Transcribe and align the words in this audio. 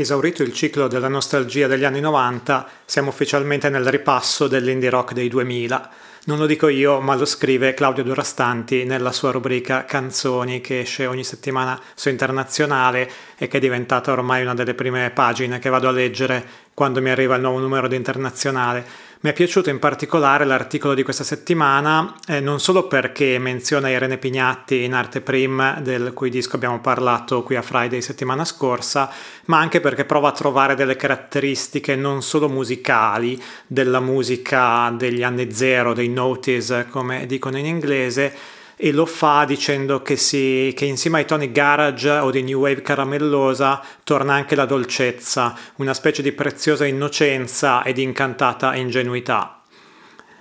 Esaurito 0.00 0.44
il 0.44 0.52
ciclo 0.52 0.86
della 0.86 1.08
nostalgia 1.08 1.66
degli 1.66 1.82
anni 1.82 1.98
90, 1.98 2.68
siamo 2.84 3.08
ufficialmente 3.08 3.68
nel 3.68 3.84
ripasso 3.84 4.46
dell'indie 4.46 4.90
rock 4.90 5.12
dei 5.12 5.26
2000. 5.26 5.90
Non 6.26 6.38
lo 6.38 6.46
dico 6.46 6.68
io, 6.68 7.00
ma 7.00 7.16
lo 7.16 7.24
scrive 7.24 7.74
Claudio 7.74 8.04
Durastanti 8.04 8.84
nella 8.84 9.10
sua 9.10 9.32
rubrica 9.32 9.84
Canzoni 9.84 10.60
che 10.60 10.82
esce 10.82 11.06
ogni 11.06 11.24
settimana 11.24 11.80
su 11.96 12.10
Internazionale 12.10 13.10
e 13.36 13.48
che 13.48 13.56
è 13.56 13.60
diventata 13.60 14.12
ormai 14.12 14.42
una 14.42 14.54
delle 14.54 14.74
prime 14.74 15.10
pagine 15.10 15.58
che 15.58 15.68
vado 15.68 15.88
a 15.88 15.90
leggere 15.90 16.46
quando 16.74 17.02
mi 17.02 17.10
arriva 17.10 17.34
il 17.34 17.42
nuovo 17.42 17.58
numero 17.58 17.88
di 17.88 17.96
Internazionale 17.96 18.86
mi 19.20 19.30
è 19.30 19.32
piaciuto 19.32 19.68
in 19.68 19.80
particolare 19.80 20.44
l'articolo 20.44 20.94
di 20.94 21.02
questa 21.02 21.24
settimana, 21.24 22.14
eh, 22.28 22.38
non 22.38 22.60
solo 22.60 22.86
perché 22.86 23.36
menziona 23.40 23.88
Irene 23.88 24.16
Pignatti 24.16 24.84
in 24.84 24.94
arte 24.94 25.20
prim, 25.20 25.80
del 25.80 26.12
cui 26.14 26.30
disco 26.30 26.54
abbiamo 26.54 26.80
parlato 26.80 27.42
qui 27.42 27.56
a 27.56 27.62
Friday 27.62 28.00
settimana 28.00 28.44
scorsa, 28.44 29.10
ma 29.46 29.58
anche 29.58 29.80
perché 29.80 30.04
prova 30.04 30.28
a 30.28 30.32
trovare 30.32 30.76
delle 30.76 30.94
caratteristiche 30.94 31.96
non 31.96 32.22
solo 32.22 32.48
musicali 32.48 33.42
della 33.66 33.98
musica 33.98 34.94
degli 34.96 35.24
anni 35.24 35.52
zero, 35.52 35.94
dei 35.94 36.08
notice 36.08 36.86
come 36.88 37.26
dicono 37.26 37.58
in 37.58 37.66
inglese, 37.66 38.32
e 38.80 38.92
lo 38.92 39.06
fa 39.06 39.44
dicendo 39.44 40.02
che, 40.02 40.16
si, 40.16 40.72
che 40.76 40.84
insieme 40.84 41.18
ai 41.18 41.24
toni 41.24 41.50
garage 41.50 42.08
o 42.10 42.30
di 42.30 42.42
new 42.42 42.60
wave 42.60 42.80
caramellosa 42.80 43.82
torna 44.04 44.34
anche 44.34 44.54
la 44.54 44.66
dolcezza, 44.66 45.54
una 45.76 45.92
specie 45.94 46.22
di 46.22 46.30
preziosa 46.30 46.86
innocenza 46.86 47.82
e 47.82 47.92
di 47.92 48.02
incantata 48.02 48.76
ingenuità. 48.76 49.62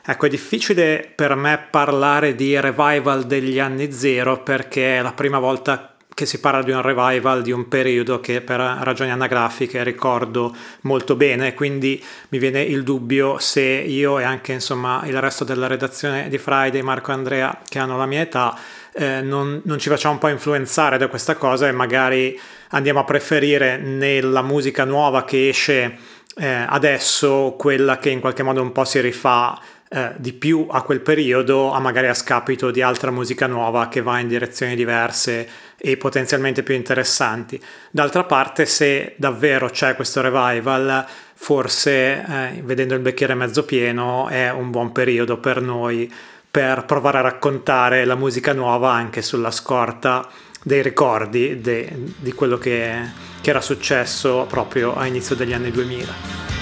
Ecco, 0.06 0.28
è 0.28 0.30
difficile 0.30 1.12
per 1.14 1.36
me 1.36 1.68
parlare 1.70 2.36
di 2.36 2.58
revival 2.60 3.26
degli 3.26 3.60
anni 3.60 3.92
zero 3.92 4.42
perché 4.44 5.00
è 5.00 5.02
la 5.02 5.14
prima 5.14 5.40
volta 5.40 5.97
che 6.18 6.26
si 6.26 6.40
parla 6.40 6.64
di 6.64 6.72
un 6.72 6.82
revival 6.82 7.44
di 7.44 7.52
un 7.52 7.68
periodo 7.68 8.20
che 8.20 8.42
per 8.42 8.60
ragioni 8.60 9.12
anagrafiche 9.12 9.84
ricordo 9.84 10.52
molto 10.82 11.16
bene, 11.16 11.54
quindi 11.54 12.04
mi 12.30 12.40
viene 12.40 12.64
il 12.64 12.82
dubbio 12.82 13.38
se 13.38 13.62
io 13.62 14.18
e 14.18 14.24
anche 14.24 14.52
insomma 14.52 15.04
il 15.06 15.22
resto 15.22 15.44
della 15.44 15.68
redazione 15.68 16.28
di 16.28 16.40
Friday, 16.40 16.82
Marco 16.82 17.12
e 17.12 17.14
Andrea, 17.14 17.62
che 17.70 17.78
hanno 17.78 17.98
la 17.98 18.08
mia 18.08 18.22
età, 18.22 18.58
eh, 18.94 19.22
non, 19.22 19.62
non, 19.64 19.78
ci 19.78 19.90
facciamo 19.90 20.16
un 20.16 20.20
po' 20.20 20.30
influenzare 20.30 20.98
da 20.98 21.08
questa 21.08 21.36
cosa 21.36 21.68
e 21.68 21.72
magari 21.72 22.40
andiamo 22.70 23.02
a 23.02 23.04
preferire 23.04 23.78
nella 23.78 24.42
musica 24.42 24.86
nuova 24.86 25.24
che 25.24 25.50
esce 25.50 26.00
eh, 26.36 26.66
adesso 26.68 27.54
quella 27.60 28.00
che 28.00 28.10
in 28.10 28.22
qualche 28.22 28.42
modo 28.42 28.60
un 28.60 28.72
po' 28.72 28.86
si 28.86 29.00
rifà 29.02 29.56
eh, 29.90 30.14
di 30.18 30.34
più 30.34 30.68
a 30.70 30.82
quel 30.82 31.00
periodo, 31.00 31.72
a 31.72 31.80
magari 31.80 32.08
a 32.08 32.14
scapito 32.14 32.72
di 32.72 32.82
altra 32.82 33.10
musica 33.10 33.48
nuova 33.48 33.88
che 33.88 34.02
va 34.02 34.20
in 34.20 34.28
direzioni 34.28 34.76
diverse 34.76 35.48
e 35.78 35.98
potenzialmente 35.98 36.64
più 36.64 36.74
interessanti. 36.74 37.62
D'altra 37.92 38.24
parte, 38.24 38.66
se 38.66 39.14
davvero 39.18 39.70
c'è 39.70 39.96
questo 39.96 40.22
revival, 40.22 41.06
forse 41.34 41.92
eh, 41.92 42.62
vedendo 42.64 42.96
il 42.96 43.02
bicchiere 43.02 43.36
mezzo 43.36 43.64
pieno 43.64 44.28
è 44.28 44.52
un 44.52 44.72
buon 44.72 44.92
periodo 44.92 45.38
per 45.38 45.62
noi 45.62 46.12
per 46.50 46.86
provare 46.86 47.20
a 47.20 47.22
raccontare 47.22 48.06
la 48.06 48.16
musica 48.16 48.54
nuova 48.54 48.92
anche 48.92 49.22
sulla 49.22 49.52
scorta 49.52 50.28
dei 50.64 50.82
ricordi 50.82 51.62
de, 51.62 51.88
di 52.18 52.34
quello 52.34 52.58
che, 52.58 53.00
che 53.42 53.50
era 53.52 53.62
successo 53.62 54.46
proprio 54.50 54.96
a 54.96 55.06
inizio 55.06 55.36
degli 55.36 55.54
anni 55.54 55.70
2000. 55.70 56.14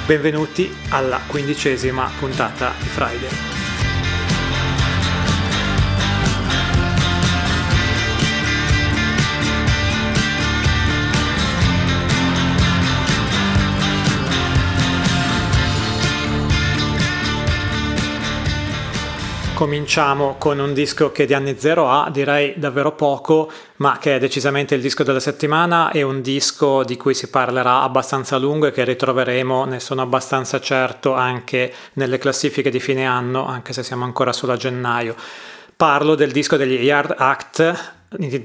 Benvenuti 0.06 0.72
alla 0.90 1.22
quindicesima 1.26 2.12
puntata 2.20 2.74
di 2.80 2.88
Friday. 2.88 3.55
Cominciamo 19.56 20.36
con 20.38 20.60
un 20.60 20.74
disco 20.74 21.14
che 21.14 21.26
di 21.26 21.34
anni 21.34 21.58
zero 21.58 21.90
ha, 21.90 22.10
direi 22.12 22.56
davvero 22.58 22.92
poco, 22.92 23.50
ma 23.78 23.98
che 24.00 24.18
è 24.18 24.20
decisamente 24.20 24.76
il 24.76 24.82
disco 24.82 25.04
della 25.04 25.22
settimana 25.22 25.92
e 25.92 26.02
un 26.04 26.22
disco 26.22 26.84
di 26.84 26.98
cui 26.98 27.14
si 27.14 27.30
parlerà 27.30 27.82
abbastanza 27.82 28.36
a 28.36 28.40
lungo 28.40 28.68
e 28.68 28.72
che 28.72 28.84
ritroveremo, 28.84 29.64
ne 29.64 29.80
sono 29.80 30.02
abbastanza 30.02 30.60
certo, 30.60 31.14
anche 31.14 31.74
nelle 31.94 32.18
classifiche 32.18 32.70
di 32.70 32.82
fine 32.82 33.06
anno, 33.06 33.48
anche 33.48 33.72
se 33.72 33.82
siamo 33.82 34.04
ancora 34.04 34.34
solo 34.34 34.52
a 34.52 34.58
gennaio. 34.58 35.16
Parlo 35.78 36.16
del 36.16 36.32
disco 36.32 36.58
degli 36.58 36.84
Yard 36.84 37.16
Act, 37.18 37.94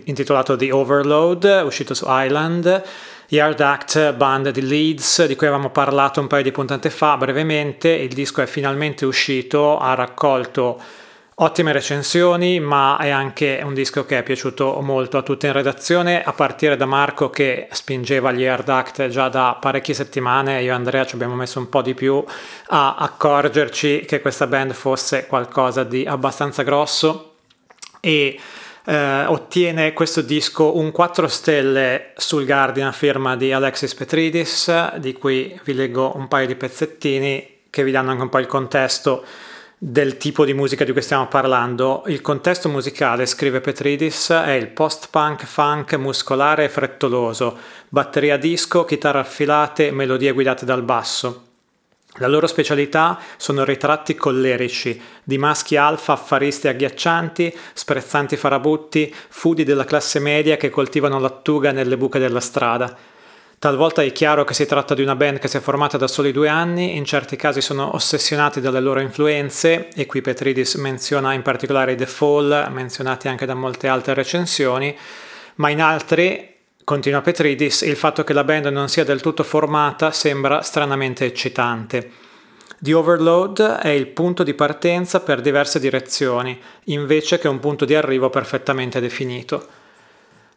intitolato 0.04 0.54
The 0.54 0.70
Overload, 0.70 1.62
uscito 1.64 1.92
su 1.92 2.04
Island. 2.06 2.84
Yard 3.30 3.60
Act, 3.60 4.14
band 4.14 4.50
di 4.50 4.62
Leeds, 4.62 5.26
di 5.26 5.36
cui 5.36 5.46
avevamo 5.46 5.70
parlato 5.70 6.20
un 6.20 6.26
paio 6.28 6.42
di 6.42 6.50
puntate 6.50 6.90
fa 6.90 7.16
brevemente. 7.16 7.88
Il 7.88 8.12
disco 8.12 8.42
è 8.42 8.46
finalmente 8.46 9.04
uscito, 9.04 9.78
ha 9.78 9.94
raccolto 9.94 10.80
Ottime 11.42 11.72
recensioni, 11.72 12.60
ma 12.60 12.98
è 12.98 13.08
anche 13.08 13.62
un 13.64 13.72
disco 13.72 14.04
che 14.04 14.18
è 14.18 14.22
piaciuto 14.22 14.78
molto 14.82 15.16
a 15.16 15.22
tutti 15.22 15.46
in 15.46 15.52
redazione, 15.52 16.22
a 16.22 16.34
partire 16.34 16.76
da 16.76 16.84
Marco 16.84 17.30
che 17.30 17.66
spingeva 17.70 18.30
gli 18.30 18.44
Hard 18.44 18.68
Act 18.68 19.08
già 19.08 19.30
da 19.30 19.56
parecchie 19.58 19.94
settimane, 19.94 20.60
io 20.60 20.72
e 20.72 20.74
Andrea 20.74 21.06
ci 21.06 21.14
abbiamo 21.14 21.34
messo 21.34 21.58
un 21.58 21.70
po' 21.70 21.80
di 21.80 21.94
più 21.94 22.22
a 22.66 22.94
accorgerci 22.94 24.04
che 24.06 24.20
questa 24.20 24.46
band 24.46 24.74
fosse 24.74 25.26
qualcosa 25.26 25.82
di 25.82 26.04
abbastanza 26.04 26.62
grosso 26.62 27.36
e 28.00 28.38
eh, 28.84 29.24
ottiene 29.24 29.94
questo 29.94 30.20
disco 30.20 30.76
un 30.76 30.90
4 30.90 31.26
stelle 31.26 32.12
sul 32.16 32.44
Guardian 32.44 32.88
a 32.88 32.92
firma 32.92 33.34
di 33.34 33.50
Alexis 33.50 33.94
Petridis, 33.94 34.96
di 34.96 35.14
cui 35.14 35.58
vi 35.64 35.72
leggo 35.72 36.14
un 36.16 36.28
paio 36.28 36.46
di 36.46 36.54
pezzettini 36.54 37.60
che 37.70 37.82
vi 37.82 37.92
danno 37.92 38.10
anche 38.10 38.24
un 38.24 38.28
po' 38.28 38.40
il 38.40 38.46
contesto 38.46 39.24
del 39.82 40.18
tipo 40.18 40.44
di 40.44 40.52
musica 40.52 40.84
di 40.84 40.92
cui 40.92 41.00
stiamo 41.00 41.26
parlando. 41.26 42.02
Il 42.08 42.20
contesto 42.20 42.68
musicale, 42.68 43.24
scrive 43.24 43.62
Petridis, 43.62 44.28
è 44.28 44.50
il 44.50 44.68
post-punk 44.68 45.46
funk 45.46 45.94
muscolare 45.94 46.64
e 46.64 46.68
frettoloso, 46.68 47.56
batteria 47.88 48.36
disco, 48.36 48.84
chitarre 48.84 49.20
affilate, 49.20 49.90
melodie 49.90 50.32
guidate 50.32 50.66
dal 50.66 50.82
basso. 50.82 51.44
La 52.16 52.26
loro 52.26 52.46
specialità 52.46 53.18
sono 53.38 53.64
ritratti 53.64 54.14
collerici, 54.14 55.00
di 55.24 55.38
maschi 55.38 55.76
alfa 55.76 56.12
affaristi 56.12 56.68
agghiaccianti, 56.68 57.56
sprezzanti 57.72 58.36
farabutti, 58.36 59.14
fudi 59.30 59.64
della 59.64 59.86
classe 59.86 60.18
media 60.18 60.58
che 60.58 60.68
coltivano 60.68 61.18
lattuga 61.18 61.72
nelle 61.72 61.96
buche 61.96 62.18
della 62.18 62.40
strada. 62.40 62.94
Talvolta 63.60 64.00
è 64.00 64.10
chiaro 64.10 64.44
che 64.44 64.54
si 64.54 64.64
tratta 64.64 64.94
di 64.94 65.02
una 65.02 65.16
band 65.16 65.38
che 65.38 65.46
si 65.46 65.58
è 65.58 65.60
formata 65.60 65.98
da 65.98 66.08
soli 66.08 66.32
due 66.32 66.48
anni, 66.48 66.96
in 66.96 67.04
certi 67.04 67.36
casi 67.36 67.60
sono 67.60 67.94
ossessionati 67.94 68.58
dalle 68.58 68.80
loro 68.80 69.00
influenze, 69.00 69.88
e 69.94 70.06
qui 70.06 70.22
Petridis 70.22 70.76
menziona 70.76 71.34
in 71.34 71.42
particolare 71.42 71.92
i 71.92 71.96
The 71.96 72.06
Fall, 72.06 72.68
menzionati 72.70 73.28
anche 73.28 73.44
da 73.44 73.52
molte 73.52 73.86
altre 73.86 74.14
recensioni, 74.14 74.96
ma 75.56 75.68
in 75.68 75.82
altri, 75.82 76.54
continua 76.84 77.20
Petridis, 77.20 77.82
il 77.82 77.96
fatto 77.96 78.24
che 78.24 78.32
la 78.32 78.44
band 78.44 78.64
non 78.68 78.88
sia 78.88 79.04
del 79.04 79.20
tutto 79.20 79.42
formata 79.42 80.10
sembra 80.10 80.62
stranamente 80.62 81.26
eccitante. 81.26 82.12
The 82.78 82.94
Overload 82.94 83.60
è 83.60 83.88
il 83.88 84.06
punto 84.06 84.42
di 84.42 84.54
partenza 84.54 85.20
per 85.20 85.42
diverse 85.42 85.78
direzioni, 85.78 86.58
invece 86.84 87.38
che 87.38 87.46
un 87.46 87.58
punto 87.58 87.84
di 87.84 87.94
arrivo 87.94 88.30
perfettamente 88.30 89.00
definito. 89.00 89.79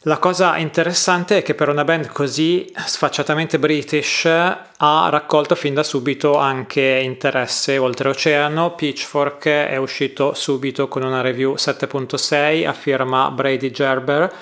La 0.05 0.17
cosa 0.17 0.57
interessante 0.57 1.37
è 1.37 1.43
che 1.43 1.55
per 1.55 1.69
una 1.69 1.85
band 1.85 2.07
così 2.07 2.69
sfacciatamente 2.75 3.57
british 3.57 4.25
ha 4.25 5.07
raccolto 5.09 5.55
fin 5.55 5.73
da 5.73 5.81
subito 5.81 6.37
anche 6.37 6.99
interesse 7.01 7.77
oltreoceano. 7.77 8.75
Pitchfork 8.75 9.45
è 9.45 9.77
uscito 9.77 10.33
subito 10.33 10.89
con 10.89 11.03
una 11.03 11.21
review 11.21 11.53
7.6 11.53 12.67
a 12.67 12.73
firma 12.73 13.31
Brady 13.31 13.71
Gerber 13.71 14.33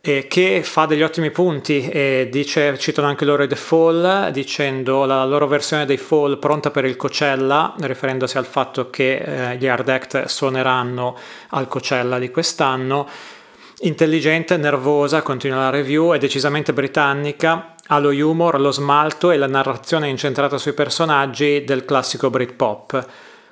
e 0.00 0.26
che 0.28 0.62
fa 0.62 0.86
degli 0.86 1.02
ottimi 1.02 1.30
punti 1.30 1.86
e 1.86 2.28
dice, 2.30 2.78
citano 2.78 3.06
anche 3.06 3.26
loro 3.26 3.42
i 3.42 3.48
The 3.48 3.56
Fall 3.56 4.30
dicendo 4.30 5.04
la 5.04 5.26
loro 5.26 5.46
versione 5.46 5.84
dei 5.84 5.98
Fall 5.98 6.38
pronta 6.38 6.70
per 6.70 6.86
il 6.86 6.96
Coachella 6.96 7.74
riferendosi 7.80 8.38
al 8.38 8.46
fatto 8.46 8.88
che 8.88 9.16
eh, 9.16 9.56
gli 9.58 9.66
Hard 9.66 9.90
Act 9.90 10.24
suoneranno 10.24 11.18
al 11.48 11.68
Coachella 11.68 12.18
di 12.18 12.30
quest'anno 12.30 13.06
Intelligente, 13.82 14.58
nervosa, 14.58 15.22
continua 15.22 15.60
la 15.60 15.70
review, 15.70 16.12
è 16.12 16.18
decisamente 16.18 16.74
britannica, 16.74 17.76
ha 17.86 17.98
lo 17.98 18.10
humor, 18.10 18.60
lo 18.60 18.72
smalto 18.72 19.30
e 19.30 19.38
la 19.38 19.46
narrazione 19.46 20.08
incentrata 20.08 20.58
sui 20.58 20.74
personaggi 20.74 21.64
del 21.64 21.86
classico 21.86 22.28
Britpop. 22.28 23.06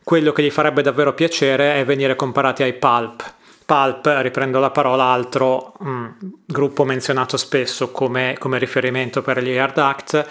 Quello 0.05 0.33
che 0.33 0.43
gli 0.43 0.51
farebbe 0.51 0.83
davvero 0.83 1.15
piacere 1.15 1.77
è 1.77 1.85
venire 1.87 2.15
comparati 2.15 2.63
ai 2.63 2.75
Pulp. 2.75 3.25
Pulp, 3.65 4.07
riprendo 4.21 4.59
la 4.59 4.71
parola, 4.71 5.05
altro 5.05 5.73
mm, 5.83 6.07
gruppo 6.45 6.85
menzionato 6.85 7.39
spesso 7.39 7.91
come, 7.91 8.37
come 8.39 8.59
riferimento 8.59 9.23
per 9.23 9.43
gli 9.43 9.57
Hard 9.57 9.79
Act, 9.79 10.27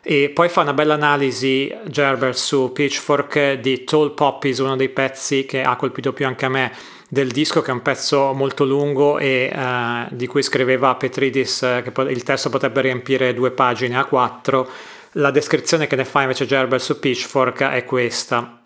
e 0.00 0.30
poi 0.32 0.48
fa 0.48 0.60
una 0.60 0.74
bella 0.74 0.94
analisi 0.94 1.76
Gerber 1.86 2.36
su 2.36 2.70
Pitchfork 2.72 3.54
di 3.54 3.82
Tall 3.82 4.14
Poppies, 4.14 4.58
uno 4.58 4.76
dei 4.76 4.90
pezzi 4.90 5.44
che 5.44 5.62
ha 5.62 5.74
colpito 5.74 6.12
più 6.12 6.24
anche 6.24 6.44
a 6.44 6.48
me 6.48 6.72
del 7.12 7.32
disco 7.32 7.60
che 7.60 7.72
è 7.72 7.74
un 7.74 7.82
pezzo 7.82 8.32
molto 8.32 8.64
lungo 8.64 9.18
e 9.18 9.50
eh, 9.52 10.06
di 10.10 10.28
cui 10.28 10.44
scriveva 10.44 10.94
Petridis 10.94 11.62
eh, 11.62 11.82
che 11.82 12.02
il 12.02 12.22
testo 12.22 12.50
potrebbe 12.50 12.82
riempire 12.82 13.34
due 13.34 13.50
pagine 13.50 13.98
a 13.98 14.04
quattro. 14.04 14.68
La 15.14 15.32
descrizione 15.32 15.88
che 15.88 15.96
ne 15.96 16.04
fa 16.04 16.22
invece 16.22 16.46
Gerber 16.46 16.80
su 16.80 17.00
Pitchfork 17.00 17.62
è 17.62 17.84
questa. 17.84 18.60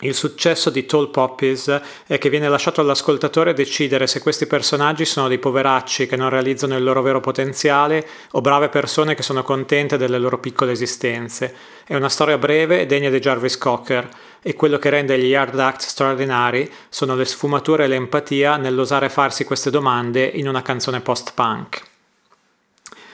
Il 0.00 0.14
successo 0.14 0.68
di 0.68 0.84
Tall 0.84 1.10
Poppies 1.10 1.80
è 2.06 2.18
che 2.18 2.28
viene 2.28 2.48
lasciato 2.48 2.82
all'ascoltatore 2.82 3.54
decidere 3.54 4.06
se 4.06 4.20
questi 4.20 4.46
personaggi 4.46 5.06
sono 5.06 5.26
dei 5.26 5.38
poveracci 5.38 6.06
che 6.06 6.14
non 6.14 6.28
realizzano 6.28 6.76
il 6.76 6.84
loro 6.84 7.00
vero 7.00 7.20
potenziale 7.20 8.06
o 8.32 8.42
brave 8.42 8.68
persone 8.68 9.14
che 9.14 9.22
sono 9.22 9.42
contente 9.42 9.96
delle 9.96 10.18
loro 10.18 10.38
piccole 10.38 10.72
esistenze. 10.72 11.54
È 11.84 11.96
una 11.96 12.10
storia 12.10 12.36
breve 12.36 12.82
e 12.82 12.86
degna 12.86 13.08
di 13.08 13.18
Jarvis 13.18 13.56
Cocker 13.56 14.08
e 14.48 14.54
quello 14.54 14.78
che 14.78 14.88
rende 14.88 15.18
gli 15.18 15.34
Hard 15.34 15.60
Act 15.60 15.82
straordinari 15.82 16.72
sono 16.88 17.14
le 17.14 17.26
sfumature 17.26 17.84
e 17.84 17.86
l'empatia 17.86 18.56
nell'osare 18.56 19.10
farsi 19.10 19.44
queste 19.44 19.68
domande 19.68 20.24
in 20.24 20.48
una 20.48 20.62
canzone 20.62 21.02
post-punk. 21.02 21.82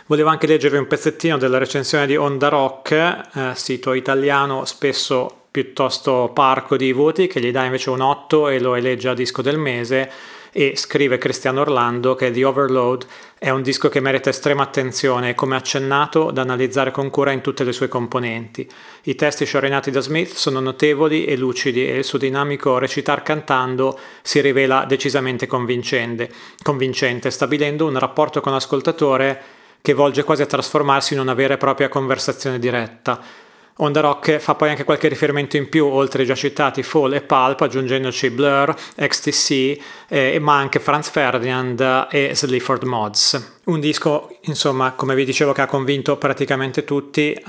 Volevo 0.06 0.28
anche 0.28 0.46
leggervi 0.46 0.76
un 0.76 0.86
pezzettino 0.86 1.36
della 1.36 1.58
recensione 1.58 2.06
di 2.06 2.14
Onda 2.14 2.48
Rock, 2.48 2.92
eh, 2.92 3.50
sito 3.56 3.94
italiano 3.94 4.64
spesso 4.64 5.46
piuttosto 5.50 6.30
parco 6.32 6.76
di 6.76 6.92
voti 6.92 7.26
che 7.26 7.40
gli 7.40 7.50
dà 7.50 7.64
invece 7.64 7.90
un 7.90 8.00
8 8.00 8.50
e 8.50 8.60
lo 8.60 8.76
elegge 8.76 9.08
a 9.08 9.14
disco 9.14 9.42
del 9.42 9.58
mese 9.58 10.08
e 10.56 10.74
scrive 10.76 11.18
Cristiano 11.18 11.62
Orlando 11.62 12.14
che 12.14 12.30
The 12.30 12.44
Overload 12.44 13.04
è 13.36 13.50
un 13.50 13.60
disco 13.60 13.88
che 13.88 13.98
merita 13.98 14.30
estrema 14.30 14.62
attenzione 14.62 15.30
e 15.30 15.34
come 15.34 15.56
accennato 15.56 16.30
da 16.30 16.42
analizzare 16.42 16.92
con 16.92 17.10
cura 17.10 17.32
in 17.32 17.40
tutte 17.40 17.64
le 17.64 17.72
sue 17.72 17.88
componenti. 17.88 18.70
I 19.02 19.16
testi 19.16 19.44
sciorinati 19.44 19.90
da 19.90 19.98
Smith 19.98 20.32
sono 20.32 20.60
notevoli 20.60 21.24
e 21.24 21.36
lucidi 21.36 21.88
e 21.88 21.96
il 21.96 22.04
suo 22.04 22.18
dinamico 22.18 22.78
recitar 22.78 23.24
cantando 23.24 23.98
si 24.22 24.40
rivela 24.40 24.84
decisamente 24.86 25.48
convincente, 25.48 26.30
convincente 26.62 27.32
stabilendo 27.32 27.84
un 27.84 27.98
rapporto 27.98 28.40
con 28.40 28.52
l'ascoltatore 28.52 29.42
che 29.82 29.92
volge 29.92 30.22
quasi 30.22 30.42
a 30.42 30.46
trasformarsi 30.46 31.14
in 31.14 31.20
una 31.20 31.34
vera 31.34 31.54
e 31.54 31.58
propria 31.58 31.88
conversazione 31.88 32.60
diretta 32.60 33.43
Onda 33.76 34.00
Rock 34.00 34.38
fa 34.38 34.54
poi 34.54 34.68
anche 34.68 34.84
qualche 34.84 35.08
riferimento 35.08 35.56
in 35.56 35.68
più, 35.68 35.86
oltre 35.86 36.20
ai 36.20 36.28
già 36.28 36.36
citati 36.36 36.84
Fall 36.84 37.14
e 37.14 37.22
Pulp, 37.22 37.60
aggiungendoci 37.60 38.30
Blur, 38.30 38.72
XTC, 38.94 39.78
eh, 40.08 40.38
ma 40.38 40.56
anche 40.56 40.78
Franz 40.78 41.10
Ferdinand 41.10 42.06
e 42.08 42.30
Sleaford 42.34 42.84
Mods. 42.84 43.52
Un 43.64 43.80
disco, 43.80 44.38
insomma, 44.42 44.92
come 44.92 45.16
vi 45.16 45.24
dicevo, 45.24 45.52
che 45.52 45.62
ha 45.62 45.66
convinto 45.66 46.16
praticamente 46.18 46.84
tutti 46.84 47.32
eh, 47.32 47.42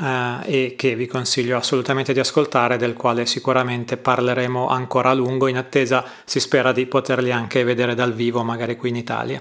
e 0.46 0.74
che 0.76 0.96
vi 0.96 1.06
consiglio 1.06 1.58
assolutamente 1.58 2.12
di 2.12 2.20
ascoltare, 2.20 2.78
del 2.78 2.94
quale 2.96 3.28
sicuramente 3.28 3.96
parleremo 3.96 4.68
ancora 4.68 5.12
a 5.12 5.14
lungo, 5.14 5.46
in 5.46 5.58
attesa 5.58 6.04
si 6.24 6.40
spera 6.40 6.72
di 6.72 6.88
poterli 6.88 7.32
anche 7.32 7.64
vedere 7.64 7.94
dal 7.94 8.14
vivo, 8.14 8.42
magari 8.42 8.76
qui 8.78 8.90
in 8.90 8.96
Italia. 8.96 9.40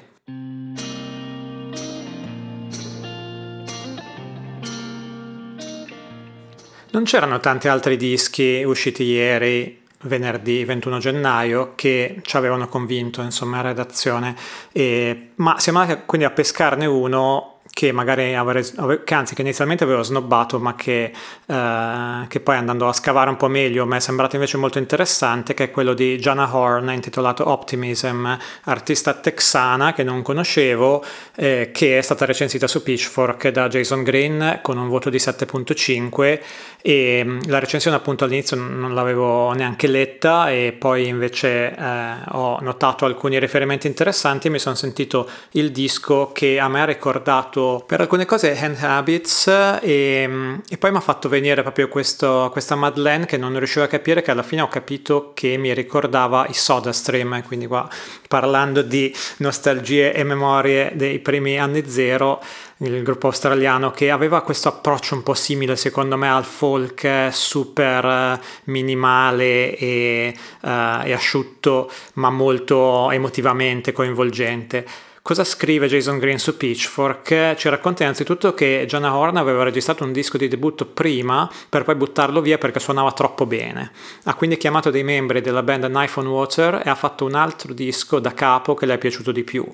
Non 6.94 7.02
c'erano 7.02 7.41
tanti 7.41 7.67
altri 7.67 7.96
dischi 7.96 8.62
usciti 8.62 9.02
ieri, 9.02 9.82
venerdì 10.02 10.64
21 10.64 10.99
gennaio, 11.00 11.73
che 11.75 12.20
ci 12.23 12.37
avevano 12.37 12.69
convinto, 12.69 13.20
insomma, 13.20 13.56
in 13.56 13.62
redazione, 13.64 14.37
e, 14.70 15.31
ma 15.35 15.58
siamo 15.58 15.81
andati 15.81 16.02
quindi 16.06 16.25
a 16.25 16.31
pescarne 16.31 16.87
uno 16.87 17.54
che 17.75 17.91
magari 17.91 18.37
avrei, 18.37 18.65
che 19.05 19.15
anzi 19.15 19.35
che 19.35 19.43
inizialmente 19.43 19.82
avevo 19.82 20.03
snobbato 20.05 20.61
ma 20.61 20.76
che, 20.76 21.11
eh, 21.44 22.26
che, 22.29 22.41
poi 22.41 22.56
andando 22.56 22.87
a 22.87 22.93
scavare 22.93 23.29
un 23.29 23.37
po' 23.37 23.49
meglio 23.49 23.85
mi 23.85 23.97
è 23.97 24.00
sembrato 24.00 24.37
invece 24.37 24.56
molto 24.59 24.79
interessante 24.79 25.55
che 25.55 25.65
è 25.65 25.71
quello 25.73 25.93
di 25.93 26.17
Jana 26.17 26.55
Horn 26.55 26.91
intitolato 26.91 27.49
Optimism 27.49 28.32
artista 28.62 29.15
texana 29.15 29.93
che 29.93 30.05
non 30.05 30.23
conoscevo 30.23 31.05
eh, 31.35 31.71
che 31.73 31.99
è 31.99 32.00
stata 32.00 32.25
recensita 32.25 32.69
su 32.69 32.81
Pitchfork 32.81 33.49
da 33.49 33.67
Jason 33.67 34.05
Green 34.05 34.61
con 34.62 34.79
un 34.79 34.87
voto 34.87 35.11
di 35.11 35.19
7.5 35.19 36.41
e 36.81 37.23
mm, 37.25 37.41
la 37.47 37.59
recensione 37.59 37.97
appunto 37.97 38.23
all'inizio 38.23 38.56
non 38.56 38.94
l'avevo 38.94 39.50
neanche 39.53 39.88
letta 39.88 40.49
e 40.49 40.77
poi 40.79 41.09
invece 41.09 41.75
eh, 41.75 42.12
ho 42.31 42.61
notato 42.61 43.05
alcuni 43.05 43.41
riferimenti 43.41 43.88
interessanti 43.88 44.47
e 44.47 44.50
mi 44.50 44.61
sono 44.61 44.77
sentito 44.77 45.29
il 45.53 45.73
disco 45.73 46.31
che 46.32 46.61
a 46.61 46.69
me 46.69 46.82
ha 46.82 46.85
ricordato 46.85 47.62
per 47.87 48.00
alcune 48.00 48.25
cose 48.25 48.58
Hand 48.58 48.82
Habits 48.82 49.46
e, 49.81 50.61
e 50.69 50.78
poi 50.78 50.90
mi 50.90 50.96
ha 50.96 51.00
fatto 51.00 51.28
venire 51.28 51.62
proprio 51.62 51.88
questo, 51.88 52.49
questa 52.52 52.75
Madeleine 52.75 53.26
che 53.26 53.37
non 53.37 53.56
riuscivo 53.56 53.84
a 53.84 53.88
capire 53.88 54.22
che 54.22 54.31
alla 54.31 54.43
fine 54.43 54.62
ho 54.62 54.69
capito 54.69 55.32
che 55.34 55.56
mi 55.56 55.72
ricordava 55.72 56.46
i 56.49 56.55
Soda 56.55 56.93
Stream 56.93 57.43
quindi 57.43 57.66
qua 57.66 57.88
parlando 58.28 58.82
di 58.82 59.14
nostalgie 59.38 60.12
e 60.12 60.25
memorie 60.25 60.93
dei 60.94 61.19
primi 61.19 61.58
anni 61.58 61.88
zero 61.88 62.40
il 62.78 63.02
gruppo 63.02 63.28
australiano 63.28 63.90
che 63.90 64.10
aveva 64.10 64.43
questo 64.43 64.69
approccio 64.69 65.14
un 65.14 65.22
po' 65.22 65.34
simile 65.34 65.76
secondo 65.76 66.17
me 66.17 66.28
al 66.28 66.44
folk 66.44 67.28
super 67.31 68.38
minimale 68.64 69.76
e, 69.76 70.34
uh, 70.62 70.69
e 71.05 71.12
asciutto 71.12 71.90
ma 72.14 72.31
molto 72.31 73.10
emotivamente 73.10 73.93
coinvolgente 73.93 74.87
Cosa 75.26 75.43
scrive 75.43 75.88
Jason 75.88 76.19
Green 76.19 76.38
su 76.38 76.55
Pitchfork? 76.55 77.55
Ci 77.55 77.71
racconta 77.71 78.03
innanzitutto 78.03 78.53
che 78.53 78.85
Gianna 78.87 79.17
Horn 79.17 79.38
aveva 79.38 79.62
registrato 79.62 80.05
un 80.05 80.12
disco 80.12 80.37
di 80.37 80.49
debutto 80.49 80.85
prima 80.85 81.50
per 81.67 81.82
poi 81.82 81.94
buttarlo 81.94 82.43
via 82.43 82.59
perché 82.59 82.79
suonava 82.79 83.11
troppo 83.12 83.47
bene. 83.47 83.91
Ha 84.25 84.35
quindi 84.35 84.59
chiamato 84.59 84.91
dei 84.91 85.03
membri 85.03 85.41
della 85.41 85.62
band 85.62 85.87
Knife 85.87 86.21
on 86.21 86.26
Water 86.26 86.82
e 86.85 86.91
ha 86.91 86.94
fatto 86.94 87.25
un 87.25 87.37
altro 87.37 87.73
disco 87.73 88.19
da 88.19 88.35
capo 88.35 88.75
che 88.75 88.85
le 88.85 88.93
è 88.93 88.99
piaciuto 88.99 89.32
di 89.32 89.44
più. 89.44 89.67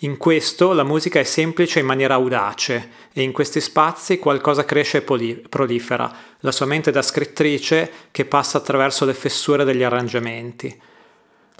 In 0.00 0.18
questo 0.18 0.74
la 0.74 0.84
musica 0.84 1.18
è 1.18 1.24
semplice 1.24 1.80
in 1.80 1.86
maniera 1.86 2.12
audace 2.12 2.90
e 3.14 3.22
in 3.22 3.32
questi 3.32 3.62
spazi 3.62 4.18
qualcosa 4.18 4.66
cresce 4.66 4.98
e 4.98 5.02
poli- 5.02 5.42
prolifera, 5.48 6.14
la 6.40 6.52
sua 6.52 6.66
mente 6.66 6.90
da 6.90 7.00
scrittrice 7.00 7.90
che 8.10 8.26
passa 8.26 8.58
attraverso 8.58 9.06
le 9.06 9.14
fessure 9.14 9.64
degli 9.64 9.84
arrangiamenti. 9.84 10.90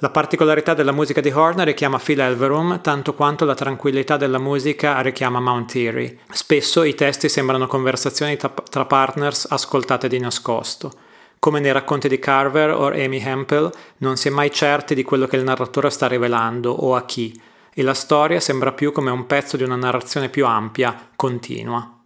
La 0.02 0.10
particolarità 0.10 0.74
della 0.74 0.90
musica 0.90 1.20
di 1.20 1.30
Horner 1.30 1.64
richiama 1.64 2.00
Phil 2.00 2.18
Elverum 2.18 2.80
tanto 2.80 3.14
quanto 3.14 3.44
la 3.44 3.54
tranquillità 3.54 4.16
della 4.16 4.40
musica 4.40 5.00
richiama 5.00 5.38
Mount 5.38 5.76
Eerie. 5.76 6.18
Spesso 6.32 6.82
i 6.82 6.96
testi 6.96 7.28
sembrano 7.28 7.68
conversazioni 7.68 8.36
tra 8.36 8.84
partners 8.84 9.46
ascoltate 9.48 10.08
di 10.08 10.18
nascosto. 10.18 10.92
Come 11.38 11.60
nei 11.60 11.70
racconti 11.70 12.08
di 12.08 12.18
Carver 12.18 12.70
o 12.70 12.86
Amy 12.86 13.22
Hempel, 13.24 13.70
non 13.98 14.16
si 14.16 14.26
è 14.26 14.32
mai 14.32 14.50
certi 14.50 14.96
di 14.96 15.04
quello 15.04 15.28
che 15.28 15.36
il 15.36 15.44
narratore 15.44 15.88
sta 15.88 16.08
rivelando 16.08 16.72
o 16.72 16.96
a 16.96 17.04
chi, 17.04 17.40
e 17.72 17.82
la 17.84 17.94
storia 17.94 18.40
sembra 18.40 18.72
più 18.72 18.90
come 18.90 19.12
un 19.12 19.26
pezzo 19.26 19.56
di 19.56 19.62
una 19.62 19.76
narrazione 19.76 20.28
più 20.28 20.44
ampia, 20.46 21.10
continua. 21.14 22.01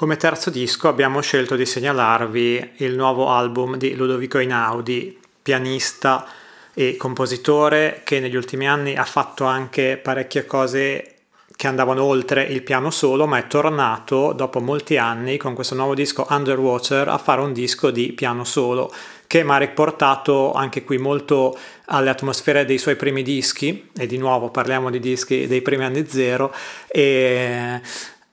Come 0.00 0.16
terzo 0.16 0.48
disco 0.48 0.88
abbiamo 0.88 1.20
scelto 1.20 1.56
di 1.56 1.66
segnalarvi 1.66 2.70
il 2.76 2.96
nuovo 2.96 3.28
album 3.28 3.76
di 3.76 3.94
Ludovico 3.94 4.38
Einaudi, 4.38 5.20
pianista 5.42 6.26
e 6.72 6.96
compositore 6.96 8.00
che 8.02 8.18
negli 8.18 8.34
ultimi 8.34 8.66
anni 8.66 8.96
ha 8.96 9.04
fatto 9.04 9.44
anche 9.44 10.00
parecchie 10.02 10.46
cose 10.46 11.16
che 11.54 11.66
andavano 11.66 12.02
oltre 12.02 12.44
il 12.44 12.62
piano 12.62 12.90
solo, 12.90 13.26
ma 13.26 13.36
è 13.36 13.46
tornato 13.46 14.32
dopo 14.32 14.60
molti 14.60 14.96
anni 14.96 15.36
con 15.36 15.52
questo 15.52 15.74
nuovo 15.74 15.92
disco 15.92 16.26
Underwater 16.30 17.08
a 17.08 17.18
fare 17.18 17.42
un 17.42 17.52
disco 17.52 17.90
di 17.90 18.12
piano 18.12 18.44
solo 18.44 18.90
che 19.26 19.44
mi 19.44 19.50
ha 19.50 19.58
riportato 19.58 20.54
anche 20.54 20.82
qui 20.82 20.96
molto 20.96 21.58
alle 21.88 22.08
atmosfere 22.08 22.64
dei 22.64 22.78
suoi 22.78 22.96
primi 22.96 23.22
dischi 23.22 23.90
e 23.94 24.06
di 24.06 24.16
nuovo 24.16 24.48
parliamo 24.48 24.88
di 24.88 24.98
dischi 24.98 25.46
dei 25.46 25.60
primi 25.60 25.84
anni 25.84 26.06
zero 26.08 26.54
e 26.88 27.82